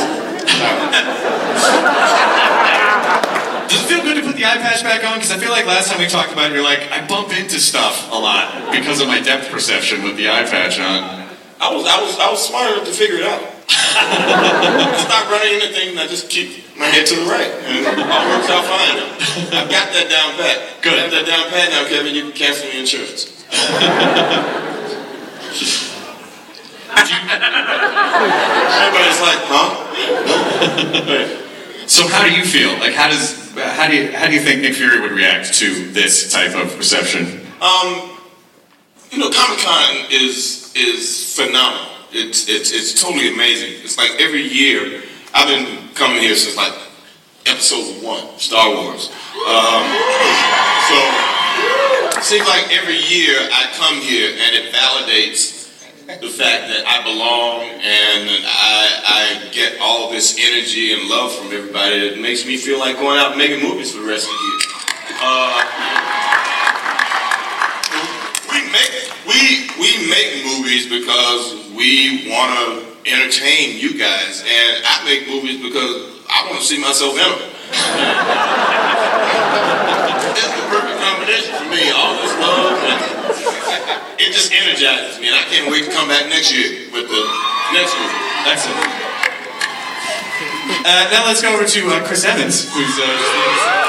Does 3.67 3.83
it 3.83 3.89
feel 3.89 4.03
good 4.05 4.15
to 4.15 4.23
put 4.23 4.37
the 4.37 4.45
eye 4.45 4.59
patch 4.59 4.85
back 4.85 5.03
on? 5.05 5.19
Because 5.19 5.33
I 5.33 5.39
feel 5.39 5.51
like 5.51 5.67
last 5.67 5.91
time 5.91 5.99
we 5.99 6.07
talked 6.07 6.33
about 6.33 6.53
it, 6.53 6.55
you're 6.55 6.63
like, 6.63 6.93
I 6.93 7.05
bump 7.05 7.37
into 7.37 7.59
stuff 7.59 8.13
a 8.13 8.15
lot 8.15 8.71
because 8.71 9.01
of 9.01 9.09
my 9.09 9.19
depth 9.19 9.51
perception 9.51 10.05
with 10.05 10.17
the 10.17 10.29
eye 10.29 10.45
patch 10.45 10.79
on. 10.79 11.27
I 11.61 11.75
was, 11.75 11.85
I 11.85 12.01
was, 12.01 12.17
I 12.21 12.31
was 12.31 12.47
smart 12.47 12.75
enough 12.75 12.87
to 12.87 12.93
figure 12.93 13.17
it 13.17 13.25
out. 13.25 13.52
Not 15.09 15.31
running 15.31 15.61
anything. 15.61 15.99
I 15.99 16.07
just 16.07 16.29
keep 16.29 16.65
my 16.77 16.87
head 16.87 17.07
to 17.07 17.15
the 17.17 17.27
right, 17.27 17.51
and 17.65 17.87
it 17.87 18.07
all 18.11 18.25
works 18.29 18.51
out 18.51 18.65
fine. 18.65 18.99
I've 19.53 19.71
got 19.71 19.93
that 19.93 20.09
down 20.09 20.37
pat. 20.37 20.83
Good. 20.83 20.95
I 20.95 21.03
have 21.03 21.11
that 21.13 21.27
down 21.27 21.49
pat 21.51 21.71
now, 21.71 21.85
Kevin. 21.89 22.15
You 22.15 22.23
can 22.31 22.33
cancel 22.33 22.69
the 22.71 22.79
insurance. 22.79 23.29
Everybody's 28.83 29.21
like, 29.21 29.41
huh? 29.49 29.69
So 31.87 32.09
how 32.09 32.25
do 32.25 32.33
you 32.33 32.45
feel? 32.45 32.73
Like 32.79 32.95
how 32.95 33.09
does 33.09 33.53
how 33.55 33.89
do 33.89 33.97
you 33.97 34.13
how 34.13 34.27
do 34.27 34.33
you 34.33 34.41
think 34.41 34.63
Nick 34.63 34.75
Fury 34.75 35.01
would 35.01 35.13
react 35.13 35.53
to 35.55 35.91
this 35.93 36.33
type 36.33 36.55
of 36.55 36.79
reception? 36.79 37.41
Um, 37.61 38.11
you 39.11 39.19
know, 39.19 39.31
Comic 39.31 39.59
Con 39.61 40.07
is 40.11 40.73
is 40.75 41.35
phenomenal. 41.37 41.92
It's 42.13 42.49
it's 42.49 42.73
it's 42.73 43.01
totally 43.01 43.33
amazing. 43.33 43.73
It's 43.83 43.97
like 43.97 44.13
every 44.21 44.43
year 44.43 45.03
I've 45.33 45.49
been 45.49 45.89
coming 45.95 46.21
here 46.21 46.37
since 46.37 46.57
like 46.57 46.75
episode 47.47 48.05
one, 48.05 48.39
Star 48.39 48.69
Wars. 48.69 49.09
Um, 49.49 49.85
so 50.93 50.97
it 52.21 52.25
seems 52.25 52.47
like 52.47 52.69
every 52.69 53.01
year 53.01 53.41
I 53.41 53.73
come 53.81 53.97
here 53.97 54.29
and 54.29 54.55
it 54.55 54.75
validates 54.75 55.63
the 56.21 56.29
fact 56.29 56.69
that 56.69 56.85
I 56.85 57.01
belong 57.03 57.63
and 57.81 58.45
I, 58.45 59.41
I 59.49 59.49
get 59.53 59.81
all 59.81 60.11
this 60.11 60.37
energy 60.39 60.93
and 60.93 61.09
love 61.09 61.33
from 61.35 61.47
everybody. 61.47 61.97
It 61.97 62.21
makes 62.21 62.45
me 62.45 62.59
feel 62.59 62.79
like 62.79 62.97
going 62.97 63.19
out 63.19 63.31
and 63.31 63.39
making 63.39 63.63
movies 63.67 63.95
for 63.95 64.03
the 64.03 64.09
rest 64.09 64.29
of 64.29 64.35
the 64.37 64.45
year. 64.45 64.61
Uh, 65.17 65.65
we 68.53 68.61
make 68.69 68.93
we 69.25 69.71
we 69.81 70.11
make 70.11 70.45
movies 70.45 70.91
because 70.91 71.62
we 71.77 72.29
want 72.31 72.53
to 72.53 72.87
entertain 73.09 73.79
you 73.79 73.99
guys, 73.99 74.45
and 74.47 74.85
I 74.87 75.05
make 75.05 75.27
movies 75.29 75.59
because 75.61 76.23
I 76.29 76.47
want 76.49 76.61
to 76.61 76.67
see 76.67 76.79
myself 76.79 77.19
in 77.19 77.27
them. 77.27 77.51
That's 80.33 80.47
the 80.47 80.65
perfect 80.71 80.99
combination 81.03 81.53
for 81.59 81.69
me. 81.69 81.91
All 81.91 82.15
this 82.21 82.35
love, 82.39 82.79
and 82.79 83.01
it 84.21 84.31
just 84.33 84.53
energizes 84.53 85.19
me, 85.21 85.29
and 85.29 85.37
I 85.37 85.43
can't 85.51 85.71
wait 85.71 85.85
to 85.87 85.91
come 85.91 86.09
back 86.09 86.29
next 86.29 86.53
year 86.53 86.89
with 86.93 87.09
the 87.09 87.23
next 87.75 87.97
movie. 87.99 88.21
Excellent. 88.47 88.87
Uh, 90.85 91.09
now 91.11 91.27
let's 91.27 91.43
go 91.43 91.55
over 91.55 91.67
to 91.67 91.81
uh, 91.91 92.07
Chris 92.07 92.25
Evans, 92.25 92.73
who's 92.73 92.99
uh, 92.99 93.82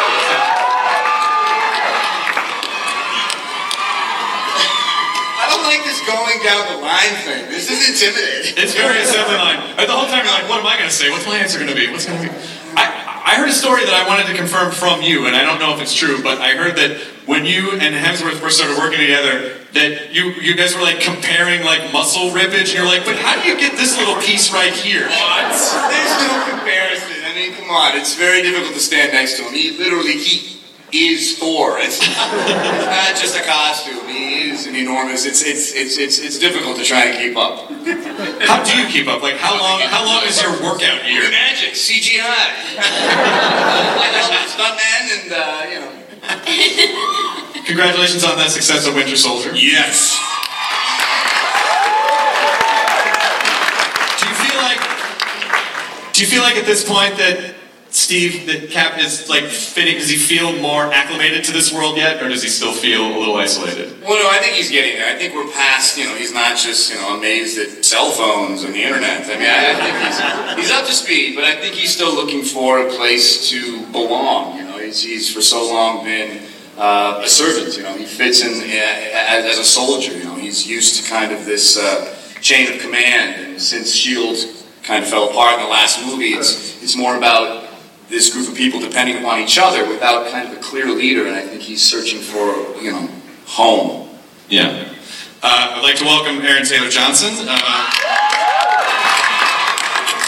down 6.43 6.67
the 6.75 6.79
line 6.84 7.15
thing. 7.23 7.47
This 7.49 7.71
is 7.71 7.79
intimidating. 7.88 8.60
It's 8.60 8.75
very 8.75 8.99
assembly 9.01 9.39
line. 9.39 9.60
The 9.79 9.91
whole 9.91 10.08
time 10.12 10.27
you're 10.27 10.36
like, 10.36 10.49
what 10.51 10.60
am 10.60 10.67
I 10.67 10.75
going 10.77 10.89
to 10.89 10.95
say? 10.95 11.10
What's 11.10 11.25
my 11.25 11.39
answer 11.39 11.58
going 11.58 11.71
to 11.71 11.75
be? 11.75 11.89
What's 11.89 12.06
going 12.06 12.19
to 12.19 12.27
be? 12.27 12.36
I, 12.75 13.13
I 13.25 13.36
heard 13.39 13.49
a 13.49 13.56
story 13.56 13.86
that 13.86 13.95
I 13.95 14.06
wanted 14.08 14.27
to 14.27 14.36
confirm 14.36 14.71
from 14.71 15.01
you, 15.01 15.25
and 15.25 15.36
I 15.36 15.43
don't 15.47 15.58
know 15.58 15.73
if 15.73 15.82
it's 15.82 15.95
true, 15.95 16.21
but 16.21 16.43
I 16.43 16.60
heard 16.60 16.75
that 16.75 16.99
when 17.25 17.45
you 17.45 17.71
and 17.79 17.95
Hemsworth 17.95 18.38
first 18.43 18.60
started 18.60 18.77
working 18.77 18.99
together, 18.99 19.63
that 19.73 20.13
you 20.13 20.36
you 20.38 20.53
guys 20.56 20.75
were 20.75 20.84
like 20.84 20.99
comparing 20.99 21.63
like 21.63 21.91
muscle 21.93 22.29
rippage, 22.29 22.75
and 22.75 22.84
you're 22.84 22.86
like, 22.86 23.06
but 23.06 23.15
how 23.15 23.41
do 23.41 23.47
you 23.47 23.58
get 23.58 23.73
this 23.79 23.97
little 23.97 24.19
piece 24.21 24.51
right 24.51 24.73
here? 24.73 25.08
What? 25.08 25.56
There's 25.56 26.13
no 26.19 26.36
comparison. 26.51 27.23
I 27.25 27.32
mean, 27.34 27.56
come 27.56 27.71
on. 27.71 27.97
It's 27.97 28.13
very 28.13 28.43
difficult 28.43 28.75
to 28.75 28.84
stand 28.84 29.13
next 29.13 29.38
to 29.38 29.43
him. 29.43 29.53
He 29.53 29.71
literally 29.77 30.19
he 30.19 30.53
is 30.93 31.38
Thor. 31.38 31.77
It's, 31.79 31.99
not 32.08 33.17
just 33.17 33.36
a 33.38 33.43
costume. 33.43 34.08
He 34.08 34.49
is 34.51 34.67
an 34.67 34.75
enormous. 34.75 35.25
It's 35.25 35.41
it's 35.41 35.73
it's 35.73 35.97
it's 35.97 36.19
it's 36.19 36.38
difficult 36.38 36.77
to 36.77 36.84
try 36.84 37.06
and 37.06 37.17
keep 37.17 37.36
up. 37.36 37.69
How 38.45 38.63
do 38.63 38.77
you 38.77 38.88
keep 38.88 39.08
up? 39.08 39.21
Like 39.21 39.38
how 39.38 39.58
long? 39.58 39.82
How 39.82 40.06
long 40.06 40.23
is 40.25 40.41
your 40.41 40.51
workout 40.62 41.06
year? 41.10 41.29
Magic, 41.29 41.73
CGI. 41.73 42.77
Stuntman 44.53 45.03
and 45.17 45.34
uh, 45.34 45.65
you 45.69 45.79
know. 45.82 45.91
Congratulations 47.65 48.23
on 48.23 48.38
that 48.38 48.51
success 48.51 48.86
of 48.88 48.95
Winter 48.95 49.17
Soldier. 49.17 49.51
Yes. 49.56 50.19
Do 54.21 54.27
you 54.29 54.36
feel 54.36 54.58
like? 54.62 54.82
Do 56.13 56.21
you 56.21 56.27
feel 56.27 56.43
like 56.43 56.56
at 56.56 56.65
this 56.65 56.88
point 56.88 57.17
that 57.17 57.56
Steve, 58.04 58.46
that 58.48 58.70
Cap 58.70 59.00
is 59.00 59.30
like 59.30 59.46
fitting? 59.46 59.96
Does 59.96 60.10
he 60.10 60.18
feel 60.18 60.52
more 60.60 60.92
acclimated 60.92 61.46
to 61.46 61.54
this 61.54 61.72
world 61.72 61.96
yet, 61.96 62.22
or 62.22 62.28
does 62.28 62.44
he 62.44 62.50
still 62.50 62.74
feel 62.74 63.16
a 63.16 63.18
little 63.18 63.38
isolated? 63.38 63.96
Well, 64.02 64.22
no, 64.22 64.30
I 64.30 64.39
think 64.44 64.56
he's 64.56 64.70
getting 64.70 65.00
there. 65.00 65.08
I 65.08 65.18
think 65.18 65.34
we're 65.34 65.50
past, 65.54 65.98
you 65.98 66.04
know, 66.04 66.16
he's 66.16 66.34
not 66.34 66.58
just, 66.58 66.92
you 66.92 67.00
know, 67.00 67.16
amazed 67.18 67.58
at 67.58 67.86
cell 67.86 68.12
phones 68.12 68.63
and 68.63 68.74
the 68.74 68.84
internet. 68.84 69.24
I 69.24 69.38
mean, 69.39 69.48
I, 69.48 69.72
I 69.72 69.76
think 69.80 69.96
he's, 70.04 70.68
he's 70.68 70.72
up 70.78 70.86
to 70.86 70.92
speed, 70.92 71.36
but 71.36 71.46
I 71.46 71.56
think 71.56 71.76
he's 71.76 71.96
still 71.96 72.13
looking 72.13 72.44
for 72.44 72.86
a 72.86 72.89
place 72.92 73.50
to 73.52 73.86
belong. 73.94 74.58
You 74.58 74.66
know, 74.66 74.78
he's, 74.80 75.02
he's 75.02 75.34
for 75.34 75.42
so 75.42 75.66
long 75.74 76.04
been 76.04 76.44
uh, 76.78 77.22
a 77.24 77.30
servant. 77.30 77.78
You 77.78 77.84
know, 77.84 77.96
he 77.96 78.06
fits 78.06 78.44
in 78.44 78.52
uh, 78.52 78.74
as, 79.32 79.46
as 79.46 79.60
a 79.60 79.63
soldier. 79.63 80.12
You 80.12 80.26
know, 80.26 80.36
he's 80.36 80.68
used 80.68 81.02
to 81.02 81.10
kind 81.10 81.32
of 81.32 81.46
this 81.46 81.78
uh, 81.78 82.13
chain 82.42 82.70
of 82.70 82.82
command. 82.82 83.42
And 83.42 83.62
since 83.62 83.96
Shield 83.96 84.38
kind 84.84 85.06
of 85.06 85.10
fell 85.10 85.30
apart 85.30 85.54
in 85.56 85.63
the 85.63 85.72
last 85.72 86.06
movie, 86.06 86.34
it's 86.34 86.84
it's 86.84 86.98
more 86.98 87.16
about 87.16 87.62
this 88.13 88.32
group 88.32 88.47
of 88.47 88.54
people 88.56 88.80
depending 88.80 89.17
upon 89.17 89.39
each 89.39 89.58
other 89.58 89.89
without 89.89 90.30
kind 90.30 90.47
of 90.47 90.56
a 90.56 90.62
clear 90.62 90.86
leader. 90.86 91.26
And 91.26 91.36
I 91.36 91.41
think 91.41 91.62
he's 91.62 91.82
searching 91.82 92.21
for 92.21 92.80
you 92.80 92.91
know 92.91 93.10
home. 93.47 94.08
Yeah. 94.49 94.88
Uh, 95.41 95.73
I'd 95.76 95.84
like 95.84 95.95
to 95.97 96.06
welcome 96.06 96.45
Aaron 96.45 96.63
Taylor 96.63 96.89
Johnson. 96.89 97.34
Uh, 97.49 97.89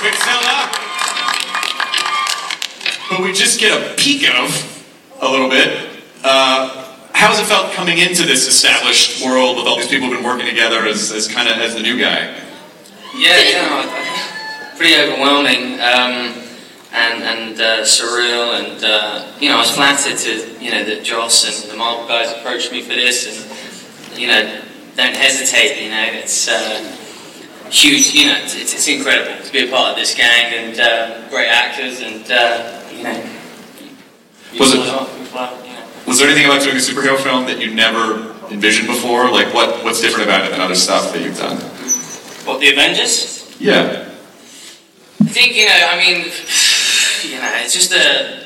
Quicksilver. 0.02 0.82
But 3.10 3.22
we 3.22 3.32
just 3.32 3.60
get 3.60 3.72
a 3.72 3.96
peek 3.96 4.28
of 4.30 4.50
a 5.22 5.30
little 5.30 5.48
bit. 5.48 5.88
Uh, 6.24 6.92
how's 7.14 7.40
it 7.40 7.46
felt 7.46 7.72
coming 7.74 8.00
into 8.00 8.24
this 8.24 8.48
established 8.48 9.24
world 9.24 9.58
with 9.58 9.68
all 9.68 9.78
these 9.78 9.88
people 9.88 10.08
who've 10.08 10.18
been 10.18 10.26
working 10.26 10.48
together 10.48 10.86
as, 10.86 11.12
as 11.12 11.28
kind 11.28 11.48
of 11.48 11.58
as 11.58 11.76
the 11.76 11.82
new 11.82 12.00
guy? 12.00 12.34
Yeah, 13.16 13.40
yeah, 13.40 14.76
pretty 14.76 14.96
overwhelming 14.96 15.80
um, 15.80 16.45
and 16.96 17.24
and 17.24 17.60
uh, 17.60 17.84
surreal, 17.84 18.56
and 18.60 18.84
uh, 18.84 19.28
you 19.40 19.50
know 19.50 19.58
I 19.58 19.60
was 19.60 19.72
flattered 19.72 20.18
to 20.18 20.64
you 20.64 20.72
know 20.72 20.84
that 20.86 21.04
Joss 21.04 21.44
and 21.44 21.72
the 21.72 21.78
Marvel 21.78 22.08
guys 22.08 22.32
approached 22.32 22.72
me 22.72 22.82
for 22.82 22.96
this, 22.96 23.28
and 23.28 24.20
you 24.20 24.28
know 24.28 24.62
don't 24.96 25.16
hesitate, 25.16 25.84
you 25.84 25.90
know 25.90 26.06
it's 26.20 26.48
uh, 26.48 26.80
huge, 27.70 28.14
you 28.14 28.28
know 28.28 28.38
it's, 28.42 28.56
it's 28.56 28.88
incredible 28.88 29.44
to 29.46 29.52
be 29.52 29.68
a 29.68 29.72
part 29.72 29.92
of 29.92 29.96
this 29.98 30.16
gang 30.16 30.54
and 30.54 30.80
uh, 30.80 31.30
great 31.30 31.50
actors, 31.50 32.02
and 32.02 32.24
uh, 32.32 32.82
you 32.92 33.04
know. 33.04 33.30
you 34.54 34.60
Was 34.60 34.74
it- 34.74 34.80
pull 34.80 34.90
off, 34.92 35.20
you 35.20 35.26
fly, 35.26 35.52
you 35.68 35.74
know. 35.74 35.84
Was 36.08 36.20
there 36.20 36.30
anything 36.30 36.46
about 36.46 36.62
doing 36.62 36.78
a 36.78 36.80
superhero 36.80 37.18
film 37.18 37.46
that 37.48 37.60
you 37.60 37.74
never 37.74 38.36
envisioned 38.52 38.88
before? 38.88 39.30
Like 39.30 39.54
what 39.54 39.84
what's 39.84 40.00
different 40.02 40.30
about 40.30 40.46
it 40.46 40.52
than 40.52 40.62
other 40.62 40.76
stuff 40.76 41.12
that 41.12 41.22
you've 41.22 41.38
done? 41.38 41.58
What 42.48 42.60
the 42.62 42.70
Avengers? 42.72 43.54
Yeah. 43.60 44.08
I 45.20 45.28
think 45.28 45.56
you 45.58 45.66
know. 45.66 45.90
I 45.92 45.98
mean, 45.98 46.32
you 47.24 47.38
know, 47.38 47.52
it's 47.64 47.74
just 47.74 47.90
the 47.90 48.46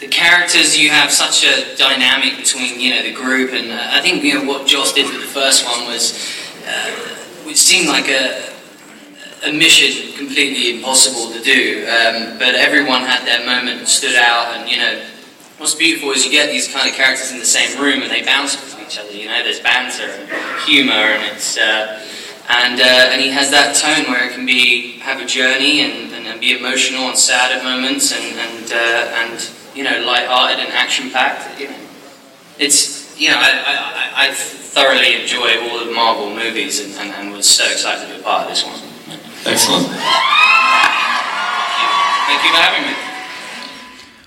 the 0.00 0.08
characters. 0.08 0.78
You 0.78 0.90
have 0.90 1.10
such 1.10 1.44
a 1.44 1.76
dynamic 1.76 2.36
between 2.36 2.80
you 2.80 2.94
know 2.94 3.02
the 3.02 3.12
group, 3.12 3.52
and 3.52 3.70
uh, 3.70 3.90
I 3.90 4.00
think 4.00 4.22
you 4.22 4.34
know 4.34 4.44
what 4.44 4.66
Joss 4.66 4.92
did 4.92 5.06
with 5.06 5.20
the 5.20 5.32
first 5.32 5.64
one 5.64 5.86
was, 5.86 6.14
uh, 6.66 6.90
which 7.44 7.56
seemed 7.56 7.88
like 7.88 8.08
a 8.08 8.52
a 9.46 9.52
mission 9.52 10.16
completely 10.16 10.76
impossible 10.76 11.32
to 11.32 11.42
do. 11.42 11.84
Um, 11.84 12.38
but 12.38 12.54
everyone 12.54 13.02
had 13.02 13.26
their 13.26 13.44
moment 13.44 13.78
and 13.78 13.88
stood 13.88 14.16
out, 14.16 14.56
and 14.56 14.70
you 14.70 14.78
know. 14.78 15.10
What's 15.56 15.76
beautiful 15.76 16.10
is 16.10 16.24
you 16.24 16.32
get 16.32 16.50
these 16.50 16.66
kind 16.66 16.90
of 16.90 16.96
characters 16.96 17.30
in 17.30 17.38
the 17.38 17.46
same 17.46 17.80
room 17.80 18.02
and 18.02 18.10
they 18.10 18.24
bounce 18.24 18.56
off 18.56 18.74
each 18.84 18.98
other. 18.98 19.12
You 19.12 19.28
know, 19.28 19.40
there's 19.44 19.60
banter 19.60 20.02
and 20.02 20.60
humour, 20.62 20.92
and 20.92 21.22
it's 21.30 21.56
uh, 21.56 22.02
and 22.48 22.80
uh, 22.80 22.84
and 22.84 23.20
he 23.20 23.30
has 23.30 23.50
that 23.50 23.74
tone 23.76 24.10
where 24.12 24.28
it 24.28 24.32
can 24.32 24.44
be 24.44 24.98
have 25.00 25.20
a 25.20 25.26
journey 25.26 25.80
and, 25.80 26.12
and, 26.12 26.26
and 26.26 26.40
be 26.40 26.56
emotional 26.56 27.08
and 27.08 27.16
sad 27.16 27.52
at 27.56 27.64
moments 27.64 28.12
and 28.12 28.38
and 28.38 28.72
uh, 28.72 29.22
and 29.24 29.50
you 29.74 29.82
know 29.82 30.00
light-hearted 30.04 30.58
and 30.60 30.72
action-packed. 30.72 31.58
You 31.58 31.68
know, 31.68 31.78
it's 32.58 33.18
you 33.18 33.30
know 33.30 33.38
I, 33.38 33.50
I, 34.16 34.28
I 34.28 34.32
thoroughly 34.34 35.22
enjoy 35.22 35.60
all 35.62 35.84
the 35.84 35.92
Marvel 35.92 36.30
movies 36.34 36.80
and, 36.84 36.94
and, 37.00 37.10
and 37.14 37.32
was 37.32 37.48
so 37.48 37.64
excited 37.64 38.08
to 38.08 38.14
be 38.14 38.20
a 38.20 38.22
part 38.22 38.42
of 38.42 38.48
this 38.48 38.64
one. 38.64 38.80
Excellent. 39.46 39.86
Thank 42.26 42.42
you 42.42 42.50
for 42.50 42.60
having 42.60 42.88
me. 42.88 43.13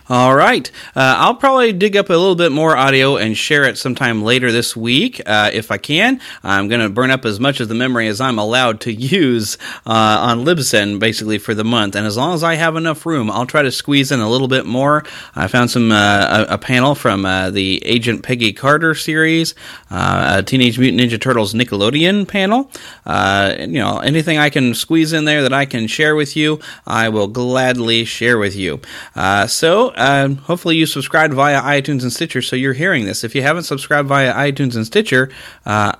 All 0.09 0.33
right. 0.33 0.71
Uh, 0.95 1.15
I'll 1.17 1.35
probably 1.35 1.73
dig 1.73 1.97
up 1.97 2.09
a 2.09 2.13
little 2.13 2.35
bit 2.35 2.53
more 2.53 2.77
audio 2.77 3.17
and 3.17 3.35
share 3.35 3.65
it 3.65 3.77
sometime 3.77 4.23
later 4.23 4.53
this 4.53 4.73
week 4.73 5.21
uh, 5.25 5.49
if 5.51 5.69
I 5.69 5.77
can. 5.77 6.21
I'm 6.43 6.69
going 6.69 6.79
to 6.79 6.87
burn 6.87 7.11
up 7.11 7.25
as 7.25 7.41
much 7.41 7.59
of 7.59 7.67
the 7.67 7.75
memory 7.75 8.07
as 8.07 8.21
I'm 8.21 8.39
allowed 8.39 8.79
to 8.81 8.93
use 9.17 9.57
uh, 9.85 9.89
on 10.21 10.45
Libsyn 10.45 10.97
basically 10.97 11.39
for 11.39 11.53
the 11.53 11.65
month. 11.65 11.93
And 11.97 12.07
as 12.07 12.15
long 12.15 12.33
as 12.33 12.41
I 12.41 12.55
have 12.55 12.77
enough 12.77 13.05
room, 13.05 13.29
I'll 13.29 13.45
try 13.45 13.63
to 13.63 13.71
squeeze 13.71 14.13
in 14.13 14.21
a 14.21 14.29
little 14.29 14.47
bit 14.47 14.65
more. 14.65 15.03
I 15.35 15.47
found 15.47 15.71
some 15.71 15.91
uh, 15.91 16.45
a, 16.47 16.53
a 16.53 16.57
panel 16.57 16.95
from 16.95 17.25
uh, 17.25 17.49
the 17.49 17.85
Agent 17.85 18.23
Peggy 18.23 18.53
Carter 18.53 18.95
series, 18.95 19.55
uh, 19.91 20.35
a 20.37 20.43
Teenage 20.43 20.79
Mutant 20.79 21.01
Ninja 21.01 21.19
Turtles 21.19 21.53
Nickelodeon 21.53 22.25
panel. 22.25 22.71
You 23.05 23.79
know, 23.79 23.99
anything 23.99 24.37
I 24.37 24.51
can 24.51 24.73
squeeze 24.73 25.11
in 25.11 25.25
there 25.25 25.41
that 25.41 25.51
I 25.51 25.65
can 25.65 25.87
share 25.87 26.15
with 26.15 26.37
you, 26.37 26.61
I 26.85 27.09
will 27.09 27.27
gladly 27.27 28.05
share 28.05 28.37
with 28.37 28.55
you. 28.55 28.79
So, 29.47 29.93
uh, 29.97 30.29
hopefully, 30.29 30.75
you 30.75 30.85
subscribed 30.85 31.33
via 31.33 31.61
iTunes 31.61 32.03
and 32.03 32.13
Stitcher, 32.13 32.41
so 32.41 32.55
you're 32.55 32.73
hearing 32.73 33.05
this. 33.05 33.23
If 33.23 33.35
you 33.35 33.41
haven't 33.41 33.63
subscribed 33.63 34.07
via 34.07 34.33
iTunes 34.33 34.75
and 34.75 34.85
Stitcher, 34.85 35.29
uh, 35.65 35.93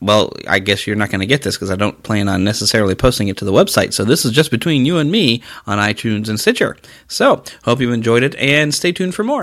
well, 0.00 0.32
I 0.46 0.60
guess 0.60 0.86
you're 0.86 0.96
not 0.96 1.10
going 1.10 1.20
to 1.20 1.26
get 1.26 1.42
this 1.42 1.56
because 1.56 1.70
I 1.70 1.76
don't 1.76 2.02
plan 2.02 2.28
on 2.28 2.44
necessarily 2.44 2.94
posting 2.94 3.28
it 3.28 3.36
to 3.38 3.44
the 3.44 3.52
website. 3.52 3.92
So 3.92 4.04
this 4.04 4.24
is 4.24 4.32
just 4.32 4.50
between 4.50 4.84
you 4.84 4.98
and 4.98 5.10
me 5.10 5.42
on 5.66 5.78
iTunes 5.78 6.28
and 6.28 6.38
Stitcher. 6.38 6.76
So 7.08 7.42
hope 7.64 7.80
you 7.80 7.92
enjoyed 7.92 8.22
it 8.22 8.36
and 8.36 8.72
stay 8.72 8.92
tuned 8.92 9.14
for 9.14 9.24
more. 9.24 9.42